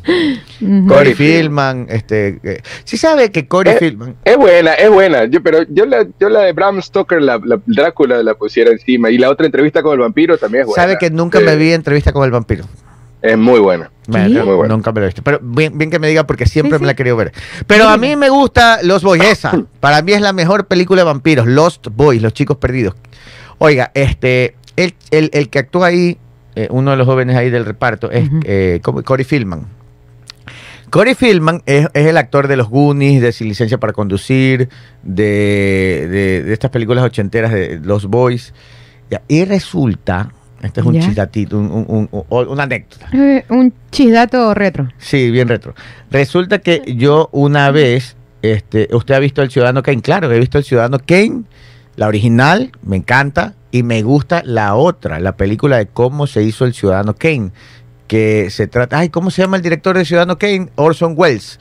[0.62, 0.88] Ujú.
[0.88, 5.26] Corey Corey Feldman, este, eh, sí sabe que Corey Eh, Feldman, Es buena, es buena.
[5.26, 9.10] Yo, pero yo la, yo la de Bram Stoker, la, la Drácula, la pusiera encima.
[9.10, 10.82] Y la otra entrevista con el vampiro también es buena.
[10.84, 12.66] sabe que nunca Eh, me vi entrevista con el vampiro.
[13.32, 13.90] Es muy buena.
[14.08, 14.76] Bueno, Muy buena.
[14.76, 15.24] Nunca me lo he visto.
[15.24, 17.32] Pero bien, bien que me diga porque siempre Sí, me la he querido ver.
[17.66, 19.52] Pero a mí me gusta Los Boys, esa.
[19.80, 21.48] Para mí es la mejor película de vampiros.
[21.48, 22.94] Lost Boys, Los Chicos Perdidos.
[23.58, 26.18] Oiga, este, el, el- el que actúa ahí,
[26.56, 28.40] eh, uno de los jóvenes ahí del reparto, es Ujú.
[28.44, 29.66] eh, como- Corey Feldman.
[30.92, 34.70] Corey Feldman es, es el actor de los Goonies, de Sin Licencia para Conducir,
[35.04, 38.54] de, de- de estas películas ochenteras de Los Boys.
[39.28, 40.32] Y resulta,
[40.66, 41.02] este es un Ya.
[41.02, 43.08] chistatito, un- un- un- un- una anécdota.
[43.14, 44.90] Eh, un chisdato retro.
[44.98, 45.74] Sí, bien retro.
[46.12, 50.58] Resulta que yo una vez, este, usted ha visto El Ciudadano Kane, claro, he visto
[50.58, 51.44] El Ciudadano Kane,
[51.96, 56.66] la original, me encanta, y me gusta la otra, la película de cómo se hizo
[56.66, 57.52] El Ciudadano Kane,
[58.08, 60.70] que se trata, ay, ¿cómo se llama el director de Ciudadano Kane?
[60.76, 61.60] Orson Welles.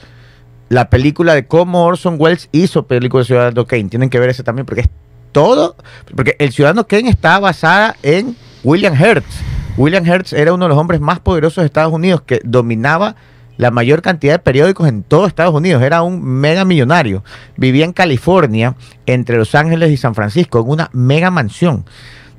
[0.68, 4.42] La película de cómo Orson Welles hizo película de Ciudadano Kane, tienen que ver ese
[4.42, 4.88] también, porque es
[5.32, 5.76] todo,
[6.14, 9.40] porque El Ciudadano Kane está basada en William Hertz.
[9.76, 13.16] William Hertz era uno de los hombres más poderosos de Estados Unidos que dominaba
[13.56, 15.82] la mayor cantidad de periódicos en todo Estados Unidos.
[15.82, 17.22] Era un mega millonario.
[17.56, 18.74] Vivía en California,
[19.06, 21.84] entre Los Ángeles y San Francisco, en una mega mansión.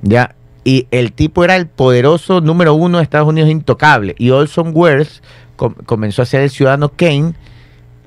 [0.02, 0.36] ¿ya?
[0.64, 4.16] Y el tipo era el poderoso número uno de Estados Unidos, intocable.
[4.18, 5.22] Y Orson Welles
[5.56, 7.34] com- comenzó a ser el ciudadano Kane,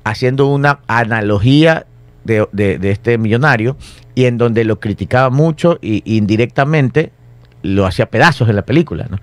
[0.03, 1.85] haciendo una analogía
[2.23, 3.75] de, este millonario,
[4.13, 7.11] y en donde lo criticaba mucho y indirectamente
[7.61, 9.07] lo hacía pedazos en la película.
[9.09, 9.19] ¿no?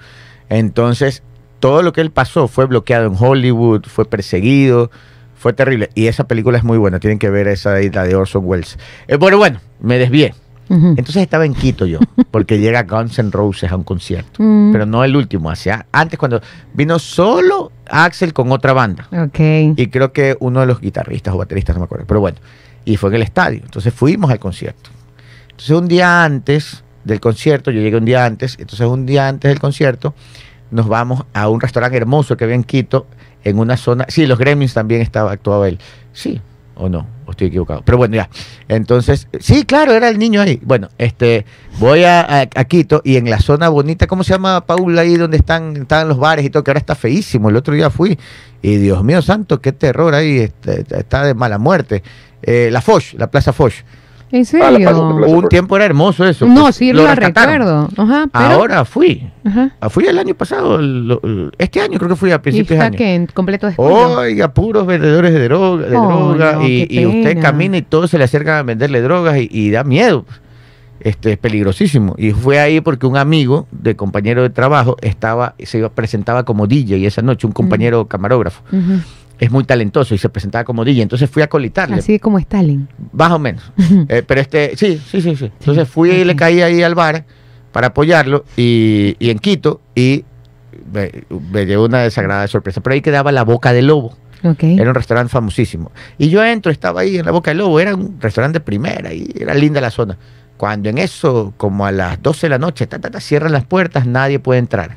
[0.49, 1.23] Entonces,
[1.61, 4.91] todo lo que él pasó fue bloqueado en Hollywood, fue perseguido,
[5.37, 5.91] fue terrible.
[5.95, 8.79] Y esa película es muy buena, tienen que ver esa de, la de Orson Welles.
[9.09, 10.35] Eh, bueno, bueno, me desvié.
[10.69, 12.01] Entonces estaba en Quito yo,
[12.33, 14.43] porque llega Guns N' Roses a un concierto.
[14.43, 16.41] Mm, Pero no el último, hacia antes cuando
[16.75, 19.07] vino solo Axel con otra banda.
[19.13, 19.39] ok.
[19.77, 22.07] Y creo que uno de los guitarristas o bateristas, no me acuerdo.
[22.09, 22.39] Pero bueno,
[22.85, 23.61] y fue en el estadio.
[23.63, 24.91] Entonces fuimos al concierto.
[25.51, 29.49] Entonces un día antes del concierto, yo llegué un día antes, entonces un día antes
[29.49, 30.15] del concierto
[30.71, 33.07] nos vamos a un restaurante hermoso que había en Quito,
[33.45, 35.79] en una zona, sí, los Gremlins también estaba, actuaba él.
[36.13, 36.41] Sí,
[36.75, 37.83] o no, o estoy equivocado.
[37.85, 38.29] Pero bueno, ya.
[38.69, 40.61] Entonces, sí, claro, era el niño ahí.
[40.63, 41.47] Bueno, este,
[41.79, 45.77] voy a, Quito y en la zona bonita, ¿cómo se llama Paula ahí donde están,
[45.77, 46.65] están los bares y todo?
[46.65, 47.49] Que ahora está feísimo.
[47.49, 48.19] El otro día fui
[48.63, 52.03] y Dios mío santo, qué terror ahí, este, está de mala muerte.
[52.43, 53.75] Eh, la Foch, la Plaza Foch.
[54.33, 55.09] ¿En Ah, serio?
[55.29, 56.47] Un tiempo era hermoso eso.
[56.47, 57.89] no, pues, sí lo lo recuerdo.
[57.97, 59.29] Ajá, pero, Ahora fui.
[59.45, 59.71] Ajá.
[59.81, 61.21] Ah, Fui el año pasado, lo-
[61.59, 62.97] este año creo que fui a principios de está año.
[62.99, 64.19] que en completo descuido.
[64.19, 68.19] Oiga, puros vendedores de droga, de Oh, droga no, y, usted camina y todos se
[68.19, 70.25] le acercan a venderle drogas y, y da miedo.
[70.99, 72.15] Este es peligrosísimo.
[72.19, 76.67] Y fue ahí porque un amigo de compañero de trabajo estaba, se iba, presentaba como
[76.67, 78.63] DJ esa noche, un compañero camarógrafo.
[79.39, 81.03] Es muy talentoso y se presentaba como DJ.
[81.03, 81.97] Entonces fui a colitarle.
[81.97, 82.89] Así como Stalin.
[83.13, 83.71] Más o menos.
[84.09, 85.51] Eh, pero este, sí, sí, sí, sí.
[85.61, 87.25] Entonces fui y le caí ahí al bar
[87.73, 90.25] para apoyarlo y, y en Quito y
[90.93, 91.11] me,
[91.53, 92.81] me llevó una desagradable sorpresa.
[92.81, 94.17] Pero ahí quedaba la Boca del Lobo.
[94.43, 95.91] Era un restaurante famosísimo.
[96.19, 97.81] Y yo entro, estaba ahí en la Boca del Lobo.
[97.81, 100.17] Era un restaurante de primera y era linda la zona.
[100.57, 103.65] Cuando en eso, como a las 12 de la noche, ta, ta, ta, cierran las
[103.65, 104.97] puertas, nadie puede entrar.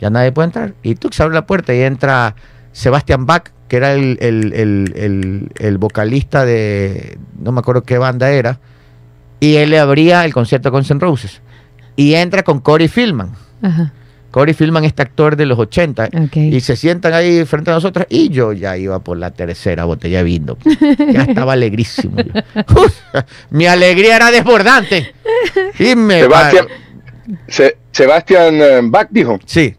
[0.00, 0.74] Ya nadie puede entrar.
[0.82, 2.34] Y tú se abre la puerta y entra
[2.72, 7.98] Sebastian Bach, que era el, el- el- el- el vocalista de, no me acuerdo qué
[7.98, 8.60] banda era,
[9.40, 11.40] y él le abría el concierto con Guns N' Roses.
[11.96, 13.32] Y entra con Corey Feldman.
[13.62, 13.92] Ajá.
[14.30, 16.36] Corey Feldman, este actor de los 80, Ok.
[16.36, 20.18] y se sientan ahí frente a nosotros y yo ya iba por la tercera botella
[20.18, 20.56] de vino.
[21.12, 22.16] Ya estaba alegrísimo.
[22.76, 22.94] Uf,
[23.50, 25.12] mi alegría era desbordante.
[25.78, 26.66] Y me Sebastián,
[27.48, 29.38] Se- Sebastián eh, Bach dijo.
[29.46, 29.74] Sí,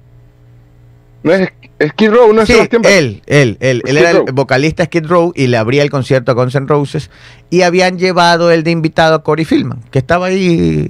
[1.24, 1.48] No es,
[1.80, 2.92] es Kid Row, no es sí, Sebastián Bach.
[2.92, 6.32] él, él, él, él Skid era el vocalista Skid Row y le abría el concierto
[6.32, 7.10] a Guns N' Roses
[7.50, 10.88] y habían llevado el de invitado a Corey Feldman, que estaba ahí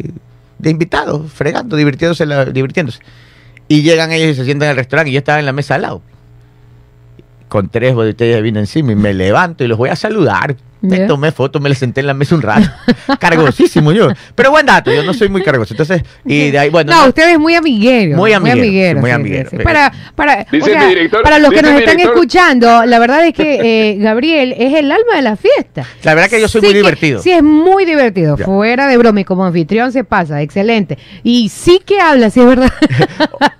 [0.57, 2.99] de invitado, fregando, divirtiéndose, la- divirtiéndose.
[3.67, 5.75] Y llegan ellos y se sientan en el restaurante y yo estaba en la mesa
[5.75, 6.01] al lado.
[7.47, 10.55] Con tres botellas de vino encima y me levanto y los voy a saludar.
[10.81, 12.69] Me tomé foto, me le senté en la mesa un rato.
[13.19, 14.07] Cargosísimo yo.
[14.35, 15.73] Pero buen dato, yo no soy muy cargoso.
[15.73, 16.91] Entonces, y de ahí, bueno.
[16.91, 18.15] no, no- usted es muy amiguero.
[18.17, 19.49] Muy amiguero, amiguero, muy amiguero.
[19.49, 19.63] sí, sí.
[19.63, 23.25] Para, para, o Dice sea, mi director- para los que nos están escuchando, la verdad
[23.25, 25.85] es que eh, Gabriel es el alma de la fiesta.
[26.03, 27.21] La verdad que yo soy Sí muy que- divertido.
[27.21, 28.37] Sí, es muy divertido.
[28.37, 28.45] Ya.
[28.45, 30.97] Fuera de broma y como anfitrión se pasa, excelente.
[31.23, 32.71] Y sí que habla, sí es verdad.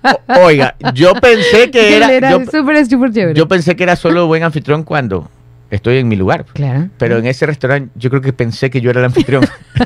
[0.02, 2.10] O- Oiga, yo pensé que era.
[2.12, 3.34] era yo, súper, súper chévere.
[3.34, 5.28] yo pensé que era solo buen anfitrión cuando
[5.70, 6.44] estoy en mi lugar.
[6.52, 6.88] Claro.
[6.98, 9.44] Pero en ese restaurante yo creo que pensé que yo era el anfitrión.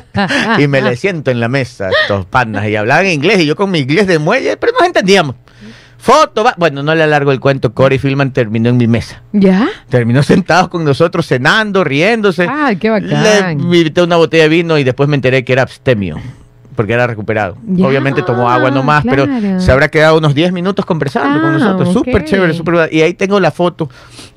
[0.59, 3.71] y me le siento en la mesa, estos panas, y hablaban inglés, y yo con
[3.71, 5.35] mi inglés de muelle, pero nos entendíamos.
[5.97, 6.53] Foto, va.
[6.57, 9.23] Bueno, no le alargo el cuento, Corey Filman terminó en mi mesa.
[9.33, 9.67] ¿Ya?
[9.89, 12.47] Terminó sentado con nosotros, cenando, riéndose.
[12.47, 13.59] Ay, qué Le bacán.
[13.59, 16.19] invité una botella de vino y después me enteré que era abstemio.
[16.75, 17.57] Porque era recuperado.
[17.65, 19.25] Ya, Obviamente tomó agua nomás, claro.
[19.41, 21.93] pero se habrá quedado unos 10 minutos conversando con Ah, nosotros.
[21.93, 22.25] Súper ok.
[22.25, 22.93] chévere, súper.
[22.93, 23.89] Y ahí tengo la foto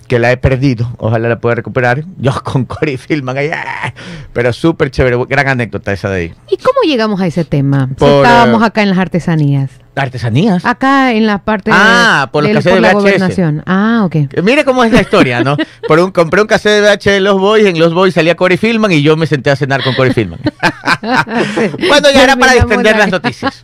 [0.09, 0.91] que la he perdido.
[0.99, 2.03] Ojalá la pueda recuperar.
[2.19, 3.51] Yo con Corey Filman ahí.
[3.55, 3.93] ¡ah!
[4.33, 5.17] Pero súper chévere.
[5.29, 6.35] Gran anécdota esa de ahí.
[6.51, 7.87] ¿Y cómo llegamos a ese tema?
[7.91, 9.71] Si Por, estábamos eh, acá en las artesanías.
[9.95, 10.65] Artesanías.
[10.65, 13.03] Acá en la parte Ah, por los del- la de VHS.
[13.03, 13.63] gobernación.
[13.67, 14.17] Ah, ok.
[14.45, 15.57] Mire cómo es la historia, ¿no?
[15.89, 18.57] Por un, compré un cassette de VH de Los Boys, en Los Boys salía Corey
[18.59, 20.39] Filman y yo me senté a cenar con Corey Filman.
[21.03, 23.63] bueno, ya era para la- las noticias.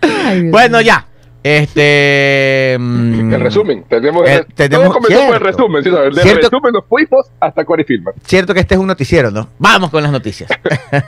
[0.00, 1.06] Ay, bueno, ya.
[1.42, 2.76] Este.
[2.78, 3.84] mm, El resumen.
[3.88, 5.82] Tenemos, Eh, tenemos- comenzó por el resumen.
[5.82, 5.90] ¿sí?
[5.90, 6.48] Del Cierto.
[6.50, 8.14] resumen nos fuimos hasta Corey Filman.
[8.26, 9.48] Cierto que este es un noticiero, ¿no?
[9.58, 10.50] Vamos con las noticias.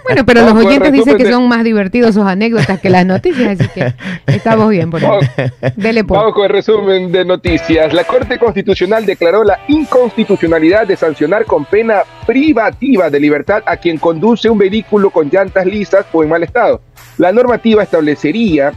[0.04, 3.04] Bueno, pero los el oyentes dicen que de- son más divertidos sus anécdotas que las
[3.04, 3.92] noticias, así que
[4.26, 5.20] estamos bien por ahí.
[5.76, 6.18] Dele pues.
[6.20, 7.92] vamos con el resumen de noticias.
[7.92, 13.98] La Corte Constitucional declaró la inconstitucionalidad de sancionar con pena privativa de libertad a quien
[13.98, 16.80] conduce un vehículo con llantas lisas o en mal estado.
[17.18, 18.72] La normativa establecería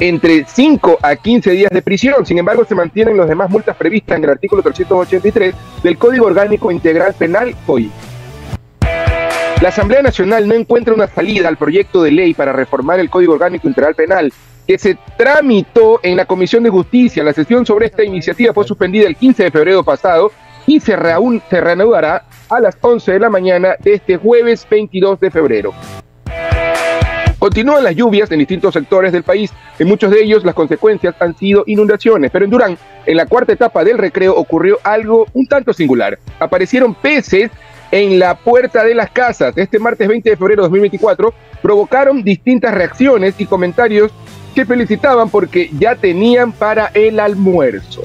[0.00, 2.24] entre 5 a 15 días de prisión.
[2.26, 6.70] Sin embargo, se mantienen las demás multas previstas en el artículo 383 del Código Orgánico
[6.70, 7.90] Integral Penal COI.
[9.60, 13.32] La Asamblea Nacional no encuentra una salida al proyecto de ley para reformar el Código
[13.34, 14.32] Orgánico Integral Penal
[14.66, 17.22] que se tramitó en la Comisión de Justicia.
[17.22, 20.32] La sesión sobre esta iniciativa fue suspendida el 15 de febrero pasado
[20.66, 25.20] y se, reaún- se reanudará a las 11 de la mañana de este jueves 22
[25.20, 25.74] de febrero.
[27.44, 29.52] Continúan las lluvias en distintos sectores del país.
[29.78, 33.52] En muchos de ellos las consecuencias han sido inundaciones, pero en Durán, en la cuarta
[33.52, 36.18] etapa del recreo, ocurrió algo un tanto singular.
[36.38, 37.50] Aparecieron peces
[37.90, 39.52] en la puerta de las casas.
[39.58, 44.10] Este martes 20 de febrero de 2024 provocaron distintas reacciones y comentarios
[44.54, 48.04] que felicitaban porque ya tenían para el almuerzo.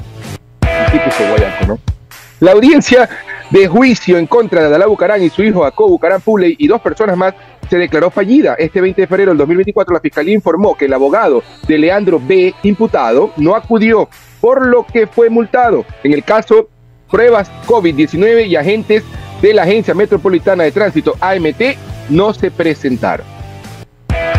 [2.40, 3.08] La audiencia
[3.50, 6.80] de juicio en contra de Adalá Bucarán y su hijo Jacob Bucarán Puley y dos
[6.80, 7.34] personas más
[7.68, 8.54] se declaró fallida.
[8.54, 12.54] Este 20 de febrero del 2024 la Fiscalía informó que el abogado de Leandro B,
[12.62, 14.08] imputado, no acudió,
[14.40, 15.84] por lo que fue multado.
[16.02, 16.68] En el caso,
[17.10, 19.04] pruebas COVID-19 y agentes
[19.42, 21.62] de la Agencia Metropolitana de Tránsito, AMT,
[22.08, 23.26] no se presentaron.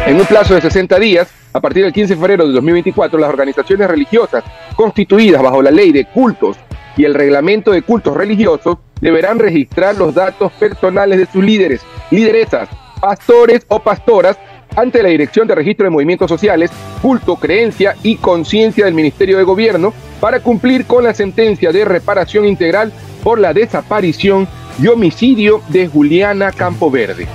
[0.05, 3.29] En un plazo de 60 días, a partir del 15 de febrero de 2024, las
[3.29, 4.43] organizaciones religiosas
[4.75, 6.57] constituidas bajo la ley de cultos
[6.97, 11.81] y el reglamento de cultos religiosos deberán registrar los datos personales de sus líderes,
[12.11, 12.69] lideresas,
[12.99, 14.37] pastores o pastoras
[14.75, 16.71] ante la Dirección de Registro de Movimientos Sociales,
[17.01, 22.45] Culto, Creencia y Conciencia del Ministerio de Gobierno para cumplir con la sentencia de reparación
[22.45, 24.47] integral por la desaparición
[24.81, 27.27] y homicidio de Juliana Campoverde.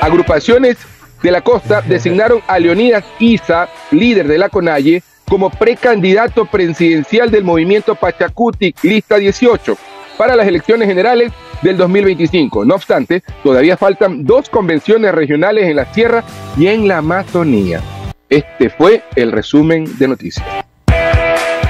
[0.00, 0.76] Agrupaciones
[1.22, 7.44] de la costa designaron a Leonidas Isa, líder de la CONAIE, como precandidato presidencial del
[7.44, 9.78] movimiento Pachacuti, lista 18,
[10.18, 12.64] para las elecciones generales del 2025.
[12.64, 16.24] No obstante, todavía faltan dos convenciones regionales en la Sierra
[16.56, 17.80] y en la Amazonía.
[18.28, 20.44] Este fue el resumen de noticias.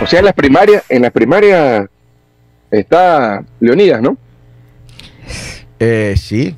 [0.02, 1.86] O sea, en las primarias, en las primarias
[2.70, 4.16] está Leonidas, ¿no?
[5.78, 6.56] Eh, sí.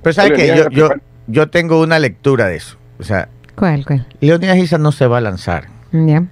[0.00, 0.46] Pero ¿sabes qué?
[0.56, 0.90] Yo, yo,
[1.26, 2.76] yo tengo una lectura de eso.
[3.00, 4.06] O sea, ¿Cuál, cuál?
[4.20, 5.66] Leonidas Isa no se va a lanzar.
[5.92, 6.24] Ya.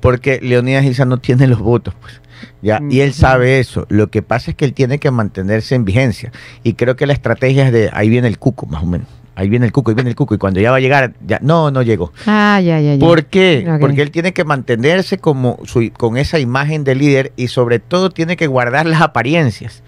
[0.00, 2.20] Porque Leonidas Isa no tiene los votos, pues.
[2.62, 3.84] Ya, y él sabe eso.
[3.88, 6.30] Lo que pasa es que él tiene que mantenerse en vigencia.
[6.62, 9.08] Y creo que la estrategia es de ahí viene el cuco, más o menos.
[9.34, 10.34] Ahí viene el cuco, ahí viene el cuco.
[10.34, 12.12] Y cuando ya va a llegar, ya, no, no llegó.
[12.26, 13.00] Ah, ya, ya, ya.
[13.00, 13.64] ¿Por qué?
[13.80, 18.10] Porque él tiene que mantenerse como su- con esa imagen de líder y sobre todo
[18.10, 19.82] tiene que guardar las apariencias.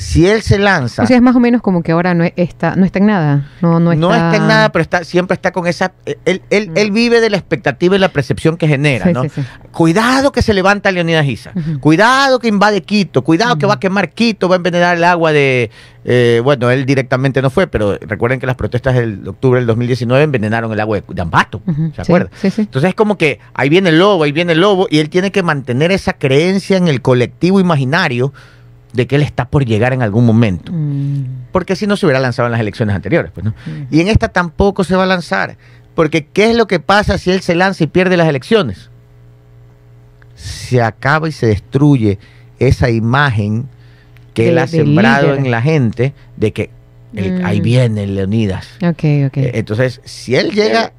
[0.00, 2.74] Si él se lanza, O sea, es más o menos como que ahora no está,
[2.74, 3.50] no está en nada.
[3.60, 5.92] No, no está, no está en nada, pero está, siempre está con esa...
[6.24, 9.24] Él, él, él vive de la expectativa y la percepción que genera, Sí, ¿no?
[9.24, 9.42] sí, sí.
[9.72, 11.52] Cuidado que se levanta Leonidas Isa.
[11.80, 13.22] Cuidado que invade Quito.
[13.22, 15.70] Cuidado que va a quemar Quito, va a envenenar el agua de...
[16.06, 20.24] eh, bueno, él directamente no fue, pero recuerden que las protestas del octubre del 2019
[20.24, 21.60] envenenaron el agua de, de Ambato.
[21.94, 22.30] ¿Se acuerdan?
[22.42, 25.30] Entonces es como que ahí viene el lobo, ahí viene el lobo, y él tiene
[25.30, 28.32] que mantener esa creencia en el colectivo imaginario
[28.92, 30.72] de que él está por llegar en algún momento.
[30.72, 31.24] Mm.
[31.52, 33.30] Porque si no se hubiera lanzado en las elecciones anteriores.
[33.32, 33.54] Pues, ¿no?
[33.90, 35.56] Y en esta tampoco se va a lanzar.
[35.94, 38.90] Porque ¿qué es lo que pasa si él se lanza y pierde las elecciones?
[40.34, 42.18] Se acaba y se destruye
[42.58, 43.68] esa imagen
[44.34, 45.38] que él ha sembrado líder.
[45.44, 46.70] en la gente de que
[47.14, 47.46] el- Mm.
[47.46, 48.68] ahí viene Leonidas.
[48.80, 50.92] Eh, Entonces, si él llega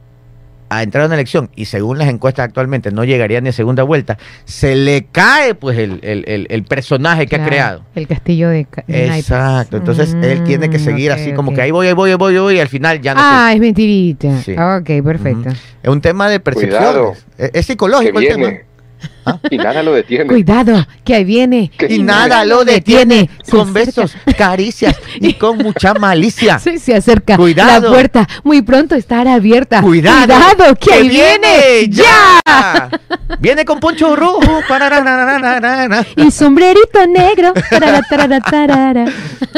[0.73, 3.83] a entrar a una elección y según las encuestas actualmente no llegaría ni a segunda
[3.83, 7.83] vuelta, se le cae pues el, el- el- el personaje que ha creado.
[7.93, 8.65] El castillo de.
[8.87, 12.15] Exacto, entonces él tiene que Mm, seguir así como que ahí voy, ahí voy, ahí
[12.15, 14.41] voy, ahí voy y al final ya no Ah, es mentirita.
[14.43, 14.53] Sí.
[14.53, 15.49] Ok, perfecto.
[15.83, 17.13] Es un tema de percepción.
[17.37, 18.53] Es, es psicológico el tema.
[19.25, 19.39] Viene.
[19.49, 20.27] Y nada lo detiene.
[20.27, 21.71] Cuidado, que ahí viene.
[21.77, 26.59] Que- Y nada lo detiene con besos, caricias y con mucha malicia.
[26.59, 27.37] Sí, se acerca.
[27.37, 27.87] Cuidado.
[27.89, 29.81] La puerta muy pronto estará abierta.
[29.81, 31.87] Cuidado, que, ahí viene.
[31.89, 32.89] ¡Ya!
[33.39, 34.41] Viene con poncho rojo.
[36.15, 37.53] Y sombrerito negro.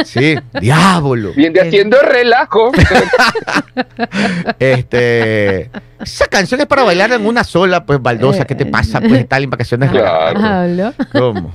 [0.05, 1.31] Sí, diablo.
[1.35, 2.71] Viene haciendo relajo.
[4.59, 5.69] Este,
[6.01, 8.45] esa canción es para bailar en una sola, pues baldosa.
[8.45, 8.99] ¿Qué te pasa?
[8.99, 9.89] Pues está en vacaciones.
[9.91, 10.39] Claro.
[10.39, 10.93] Hablo.
[11.11, 11.51] ¿Cómo?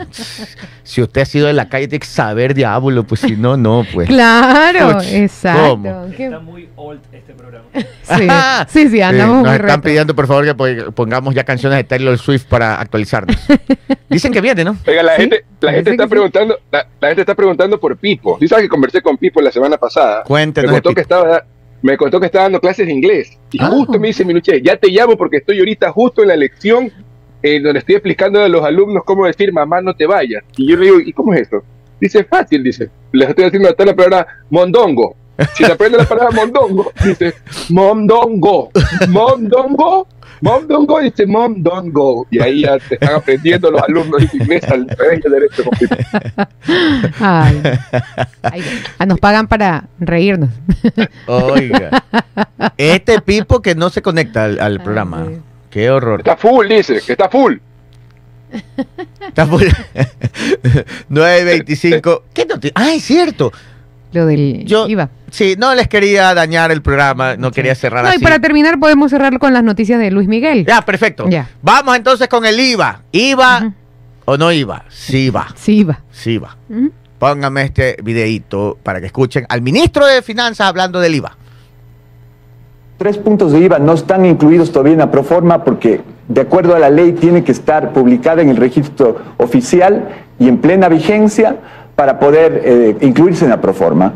[0.83, 3.85] Si usted ha sido de la calle, tiene que saber diablo, pues si no, no,
[3.93, 4.09] pues.
[4.09, 5.69] Claro, Uch, exacto.
[5.71, 6.11] ¿cómo?
[6.17, 7.65] Qué- muy old este programa.
[7.75, 8.27] Sí,
[8.69, 9.83] sí, sí, andamos Sí, muy nos están retro.
[9.83, 13.37] pidiendo, por favor, que po- pongamos ya canciones de Taylor Swift para actualizarnos.
[14.09, 14.77] Dicen que viene, ¿no?
[14.87, 16.09] Oiga, la Sí, gente, la gente está sí.
[16.11, 18.39] preguntando, la, la gente está preguntando por Pipo.
[18.41, 20.23] ¿Sí sabes que conversé con Pipo la semana pasada?
[20.25, 21.45] Cuéntenos Me contó que estaba,
[21.83, 23.39] me contó que estaba dando clases de inglés.
[23.53, 23.67] Y Ah.
[23.67, 26.91] justo me dice Minuche, ya te llamo porque estoy ahorita justo en la lección
[27.43, 30.43] en donde estoy explicando a los alumnos cómo decir mamá no te vayas.
[30.57, 31.63] Y yo le digo, ¿y cómo es esto?
[32.01, 32.91] Dice, fácil, dice.
[33.13, 35.17] Les estoy haciendo hasta la palabra mondongo.
[35.55, 37.35] Si te aprendes la palabra mondongo, dice
[37.71, 38.71] mondongo.
[39.09, 40.07] Mondongo.
[40.41, 42.27] Mondongo dice mom don't go.
[42.31, 45.63] Y ahí ya te están aprendiendo los alumnos de inglés al revés y al derecho.
[47.21, 47.63] Ay,
[48.43, 48.63] ay,
[48.99, 50.51] ah, nos pagan para reírnos.
[51.27, 52.05] Oiga.
[52.77, 55.27] Este Pipo que no se conecta al, al programa.
[55.71, 56.21] Qué horror.
[56.21, 57.57] Está full, dice, que está full.
[59.21, 59.61] Está por-
[61.11, 62.23] 9.25.
[62.33, 63.53] ¿Qué noti- Ah, es cierto.
[64.13, 65.11] Lo del Yo- IVA.
[65.31, 69.11] Sí, no les quería dañar el programa, no quería cerrar No, y para terminar podemos
[69.11, 70.65] cerrar con las noticias de Luis Miguel.
[70.67, 71.29] Ya, perfecto.
[71.29, 71.51] Ya.
[71.61, 73.03] Vamos entonces con el IVA.
[73.13, 73.75] ¿IVA
[74.25, 74.85] o no IVA?
[74.89, 76.01] Sí IVA, Sí, IVA.
[76.11, 76.57] sí IVA.
[76.71, 76.91] Ujú.
[77.19, 81.37] Póngame este videíto para que escuchen al ministro de Finanzas hablando del IVA.
[82.99, 86.81] Tres puntos de IVA no están incluidos todavía en la proforma porque, de acuerdo a
[86.81, 90.09] la ley, tiene que estar publicada en el registro oficial
[90.41, 91.57] y en plena vigencia
[91.95, 94.15] para poder eh, incluirse en la proforma.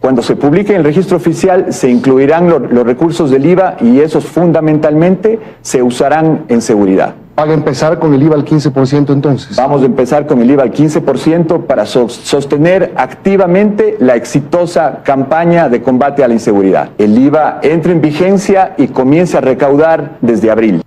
[0.00, 4.00] Cuando se publique en el registro oficial, se incluirán lo- los recursos del IVA y
[4.00, 7.14] esos fundamentalmente se usarán en seguridad.
[7.38, 9.54] ¿Van a empezar con el IVA al 15% entonces?
[9.56, 15.68] Vamos a empezar con el IVA al 15% para sos- sostener activamente la exitosa campaña
[15.68, 16.90] de combate a la inseguridad.
[16.98, 20.82] El IVA entra en vigencia y comienza a recaudar desde abril.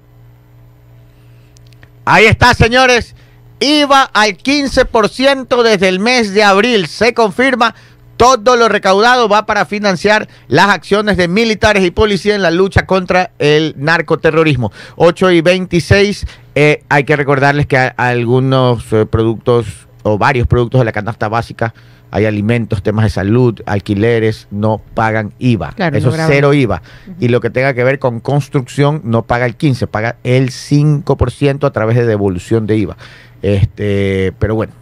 [2.04, 3.16] Ahí está, señores.
[3.62, 6.88] IVA al 15% desde el mes de abril.
[6.88, 7.74] Se confirma.
[8.22, 12.86] Todo lo recaudado va para financiar las acciones de militares y policía en la lucha
[12.86, 14.72] contra el narcoterrorismo.
[14.96, 16.28] 8 y 26.
[16.54, 21.30] eh, hay que recordarles que a- algunos eh, productos o varios productos de la canasta
[21.30, 21.74] básica,
[22.12, 25.72] hay alimentos, temas de salud, alquileres, no pagan IVA.
[25.72, 26.82] Claro, Eso es cero IVA.
[27.20, 31.66] Y lo que tenga que ver con construcción no paga el 15, paga el 5%
[31.66, 32.98] a través de devolución de IVA.
[33.42, 34.74] Este, pero bueno,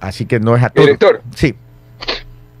[0.00, 0.84] así que no es a todo.
[0.86, 1.22] Director.
[1.36, 1.54] Sí.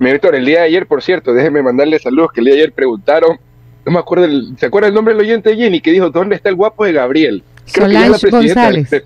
[0.00, 2.72] Mi el día de ayer, por cierto, déjeme mandarle saludos, que el día de ayer
[2.72, 3.38] preguntaron,
[3.84, 5.80] no me acuerdo, el- ¿se acuerda el nombre del oyente de Jenny?
[5.80, 7.42] Que dijo, ¿dónde está el guapo de Gabriel?
[7.70, 8.90] Creo que la Solange del- González.
[8.90, 9.04] de-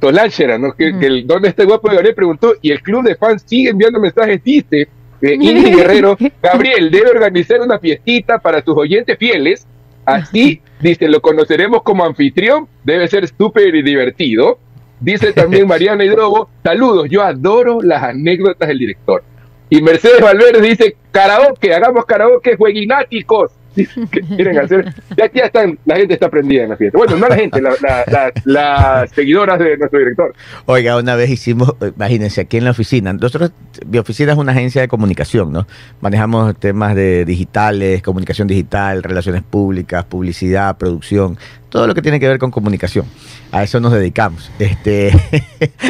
[0.00, 0.72] Solange era, ¿no?
[0.74, 2.14] Que, el, ¿Dónde está el guapo de Gabriel?
[2.16, 4.88] Preguntó, y el club de fans sigue enviando mensajes, dice,
[5.22, 5.38] eh,
[5.76, 9.64] Guerrero, Gabriel debe organizar una fiestita para sus oyentes fieles,
[10.04, 14.58] así, dice, lo conoceremos como anfitrión, debe ser súper divertido.
[14.98, 19.22] Dice también Mariana Hidrobo, saludos, yo adoro las anécdotas del director.
[19.70, 23.50] Y Mercedes Valverde dice, karaoke, hagamos karaoke jueguináticos.
[23.76, 24.86] que quieren hacer.
[25.18, 26.96] Ya, ya están, la gente está prendida en la fiesta.
[26.96, 30.34] Bueno, no la gente, la- la- la- las seguidoras de nuestro director.
[30.64, 33.52] Oiga, una vez hicimos, imagínense, aquí en la oficina, nosotros,
[33.86, 35.66] mi oficina es una agencia de comunicación, ¿no?
[36.00, 41.36] Manejamos temas de digitales, comunicación digital, relaciones públicas, publicidad, producción,
[41.68, 43.04] todo lo que tiene que ver con comunicación.
[43.52, 44.50] A eso nos dedicamos.
[44.58, 45.10] Este,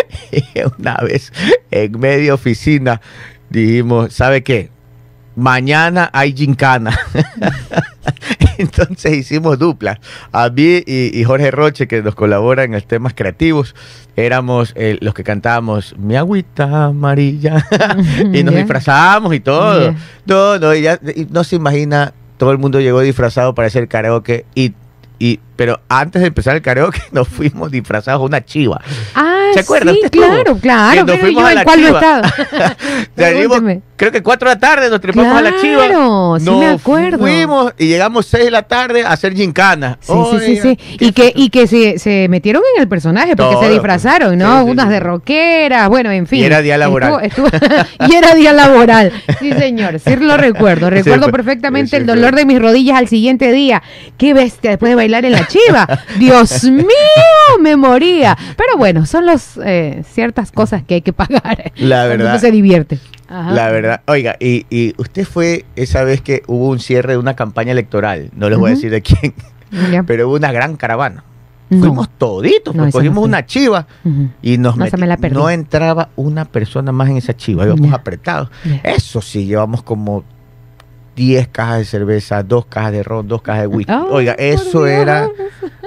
[0.80, 1.32] una vez
[1.70, 3.00] en media oficina
[3.51, 4.70] dijimos, ¿sabe qué?
[5.36, 6.99] Mañana hay gincana.
[8.59, 10.01] Entonces hicimos dupla.
[10.32, 13.74] A mí y, y Jorge Roche, que nos colabora en los temas creativos,
[14.16, 17.66] éramos eh, los que cantábamos Mi agüita amarilla.
[18.32, 18.61] y nos Ya.
[18.61, 19.94] disfrazábamos y todo.
[20.24, 23.88] No, no, y ya, y no se imagina, todo el mundo llegó disfrazado para hacer
[23.88, 24.72] karaoke y...
[25.18, 28.80] Y, pero antes de empezar el karaoke nos fuimos disfrazados a una chiva.
[29.14, 29.92] Ah, ¿Se acuerda?
[29.92, 31.07] sí, claro, claro.
[31.07, 32.22] Que nos fuimos yo a la chiva.
[33.16, 33.62] Salimos,
[33.96, 35.86] creo que 4 de la tarde nos trepamos a la chiva.
[35.86, 37.18] Claro, sí Nos me acuerdo.
[37.18, 39.98] Fuimos y llegamos 6 de la tarde a hacer gincana.
[40.00, 40.78] Sí, sí, sí, sí.
[41.00, 44.64] Y que, y que se, se metieron en el personaje porque Todo, se disfrazaron, ¿no?
[44.64, 46.40] sí, Unas de rockera, bueno, en fin.
[46.40, 47.20] Y era día laboral.
[47.24, 49.12] Estuvo- estuvo- y era día laboral.
[49.40, 49.98] Sí, señor.
[50.00, 50.90] Sí lo recuerdo.
[50.90, 53.82] Recuerdo perfectamente el dolor de mis rodillas al siguiente día.
[54.18, 55.86] Qué bestia después de bailar en la chiva.
[56.18, 56.86] Dios mío,
[57.61, 58.36] me moría.
[58.57, 61.72] Pero bueno, son los eh, ciertas cosas que hay que pagar.
[61.76, 62.30] La cuando verdad.
[62.32, 62.99] uno se divierte.
[63.28, 63.51] Ajá.
[63.53, 67.34] La verdad, oiga, y, y usted fue esa vez que hubo un cierre de una
[67.34, 69.34] campaña electoral, no les voy a decir de quién,
[70.07, 71.24] pero hubo una gran caravana.
[71.68, 71.80] No.
[71.80, 73.88] Fuimos toditos, No, pues, no cogimos una chiva
[74.40, 78.51] y nos me la no entraba una persona más en esa chiva, íbamos apretados.
[78.84, 80.22] Eso sí, llevamos como
[81.16, 83.92] 10 cajas de cerveza, dos cajas de ron, dos cajas de whisky.
[84.10, 85.28] Oiga, eso era,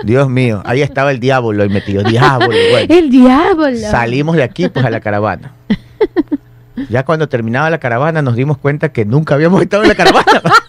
[0.03, 2.93] Dios mío, ahí estaba el diablo ahí metido, diablo, bueno.
[2.93, 3.77] El diablo.
[3.77, 5.53] Salimos de aquí pues a la caravana.
[6.89, 10.41] Ya cuando terminaba la caravana nos dimos cuenta que nunca habíamos estado en la caravana.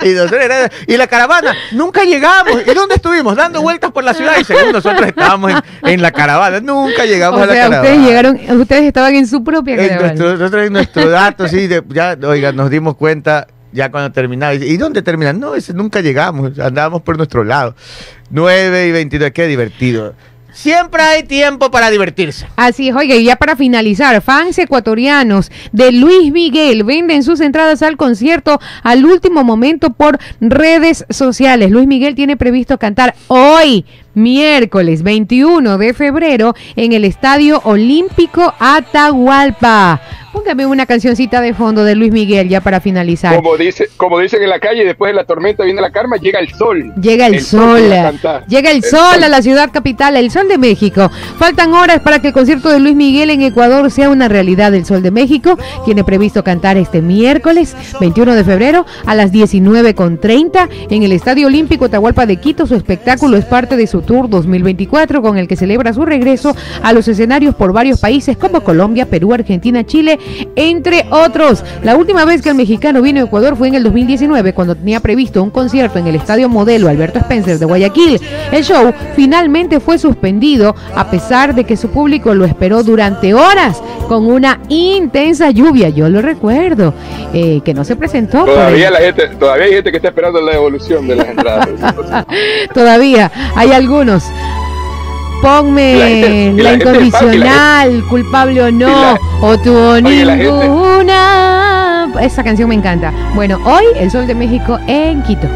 [0.06, 2.62] y, nosotros era- y la caravana, nunca llegamos.
[2.66, 3.36] ¿Y dónde estuvimos?
[3.36, 5.58] Dando vueltas por la ciudad y según nosotros estábamos en,
[5.90, 6.60] en la caravana.
[6.60, 7.82] Nunca llegamos O a la caravana.
[7.82, 10.06] ustedes llegaron, ustedes estaban en su propia En caravana.
[10.08, 14.54] nuestro, nosotros en nuestro dato, sí, de- ya, oiga, nos dimos cuenta ya cuando terminaba.
[14.54, 15.38] ¿Y dónde terminan?
[15.38, 17.74] No, ese nunca llegamos, andábamos por nuestro lado.
[18.30, 20.14] 9 y 22, qué divertido.
[20.62, 22.46] Siempre hay tiempo para divertirse.
[22.54, 27.80] Así es, oiga, y ya para finalizar, fans ecuatorianos de Luis Miguel venden sus entradas
[27.80, 31.70] al concierto al último momento por redes sociales.
[31.70, 40.02] Luis Miguel tiene previsto cantar hoy, miércoles 21 de febrero, en el Estadio Olímpico Atahualpa.
[40.32, 43.34] Póngame una cancioncita de fondo de Luis Miguel ya para finalizar.
[43.34, 46.38] Como, dice, como dicen en la calle, después de la tormenta viene la karma, llega
[46.38, 46.92] el sol.
[47.00, 47.80] Llega el, sol,
[48.46, 51.10] llega el, sol a la ciudad capital, el sol de México.
[51.36, 54.72] Faltan horas para que el concierto de Luis Miguel en Ecuador sea una realidad.
[54.72, 60.68] El sol de México tiene previsto cantar este miércoles 21 de febrero a las 19.30
[60.90, 62.68] en el Estadio Olímpico Atahualpa de Quito.
[62.68, 66.92] Su espectáculo es parte de su tour 2024 con el que celebra su regreso a
[66.92, 70.19] los escenarios por varios países como Colombia, Perú, Argentina, Chile,
[70.56, 71.64] entre otros.
[71.82, 75.00] La última vez que el mexicano vino a Ecuador fue en el 2019 cuando tenía
[75.00, 78.20] previsto un concierto en el Estadio Modelo Alberto Spencer de Guayaquil.
[78.52, 83.82] El show finalmente fue suspendido a pesar de que su público lo esperó durante horas
[84.08, 85.88] con una intensa lluvia.
[85.88, 86.94] Yo lo recuerdo,
[87.32, 88.44] eh, que no se presentó.
[88.44, 91.68] por Todavía la gente, todavía hay gente que está esperando la devolución de las entradas.
[92.74, 94.24] Todavía hay algunos.
[95.42, 99.56] Ponme la, la gente- y la gente de incondicional, culpable o no, la- o
[100.36, 102.12] gente- ninguna.
[102.20, 103.12] Esa canción me encanta.
[103.34, 105.46] Bueno, hoy el Sol de México en Quito.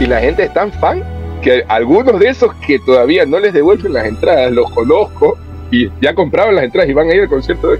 [0.00, 1.02] Y la gente es tan fan
[1.42, 5.36] que algunos de esos que todavía no les devuelven las entradas, los conozco
[5.70, 7.78] y ya compraron las entradas y van a ir al concierto de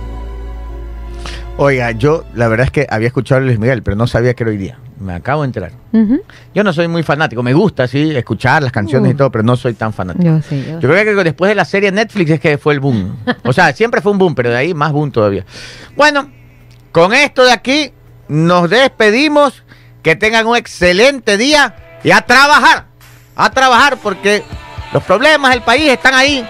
[1.57, 4.42] Oiga, yo la verdad es que había escuchado a Luis Miguel, pero no sabía que
[4.42, 4.76] era hoy día.
[5.05, 5.72] Me acabo de enterar.
[5.92, 6.22] Ujú.
[6.55, 9.18] Yo no soy muy fanático, me gusta, sí, escuchar las canciones y Uh.
[9.18, 10.24] todo, pero no soy tan fanático.
[10.24, 12.80] Yo sí, yo Yo creo que después de la serie Netflix es que fue el
[12.80, 13.16] boom.
[13.44, 15.44] O sea, siempre fue un boom, pero de ahí más boom todavía.
[15.96, 16.30] Bueno,
[16.90, 17.92] con esto de aquí
[18.28, 19.62] nos despedimos.
[20.02, 21.74] Que tengan un excelente día
[22.05, 22.84] y a trabajar.
[23.36, 24.42] A trabajar porque
[24.92, 26.46] los problemas del país están ahí,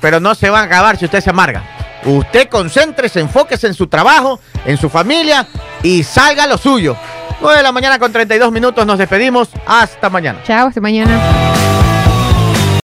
[0.00, 1.62] pero no se van a acabar si usted se amarga.
[2.04, 5.46] Usted concéntrese, enfóquese en su trabajo, en su familia
[5.84, 6.96] y salga lo suyo.
[7.40, 9.48] 9 de la mañana con 32 minutos nos despedimos.
[9.66, 10.40] Hasta mañana.
[10.44, 11.85] Chao, hasta mañana.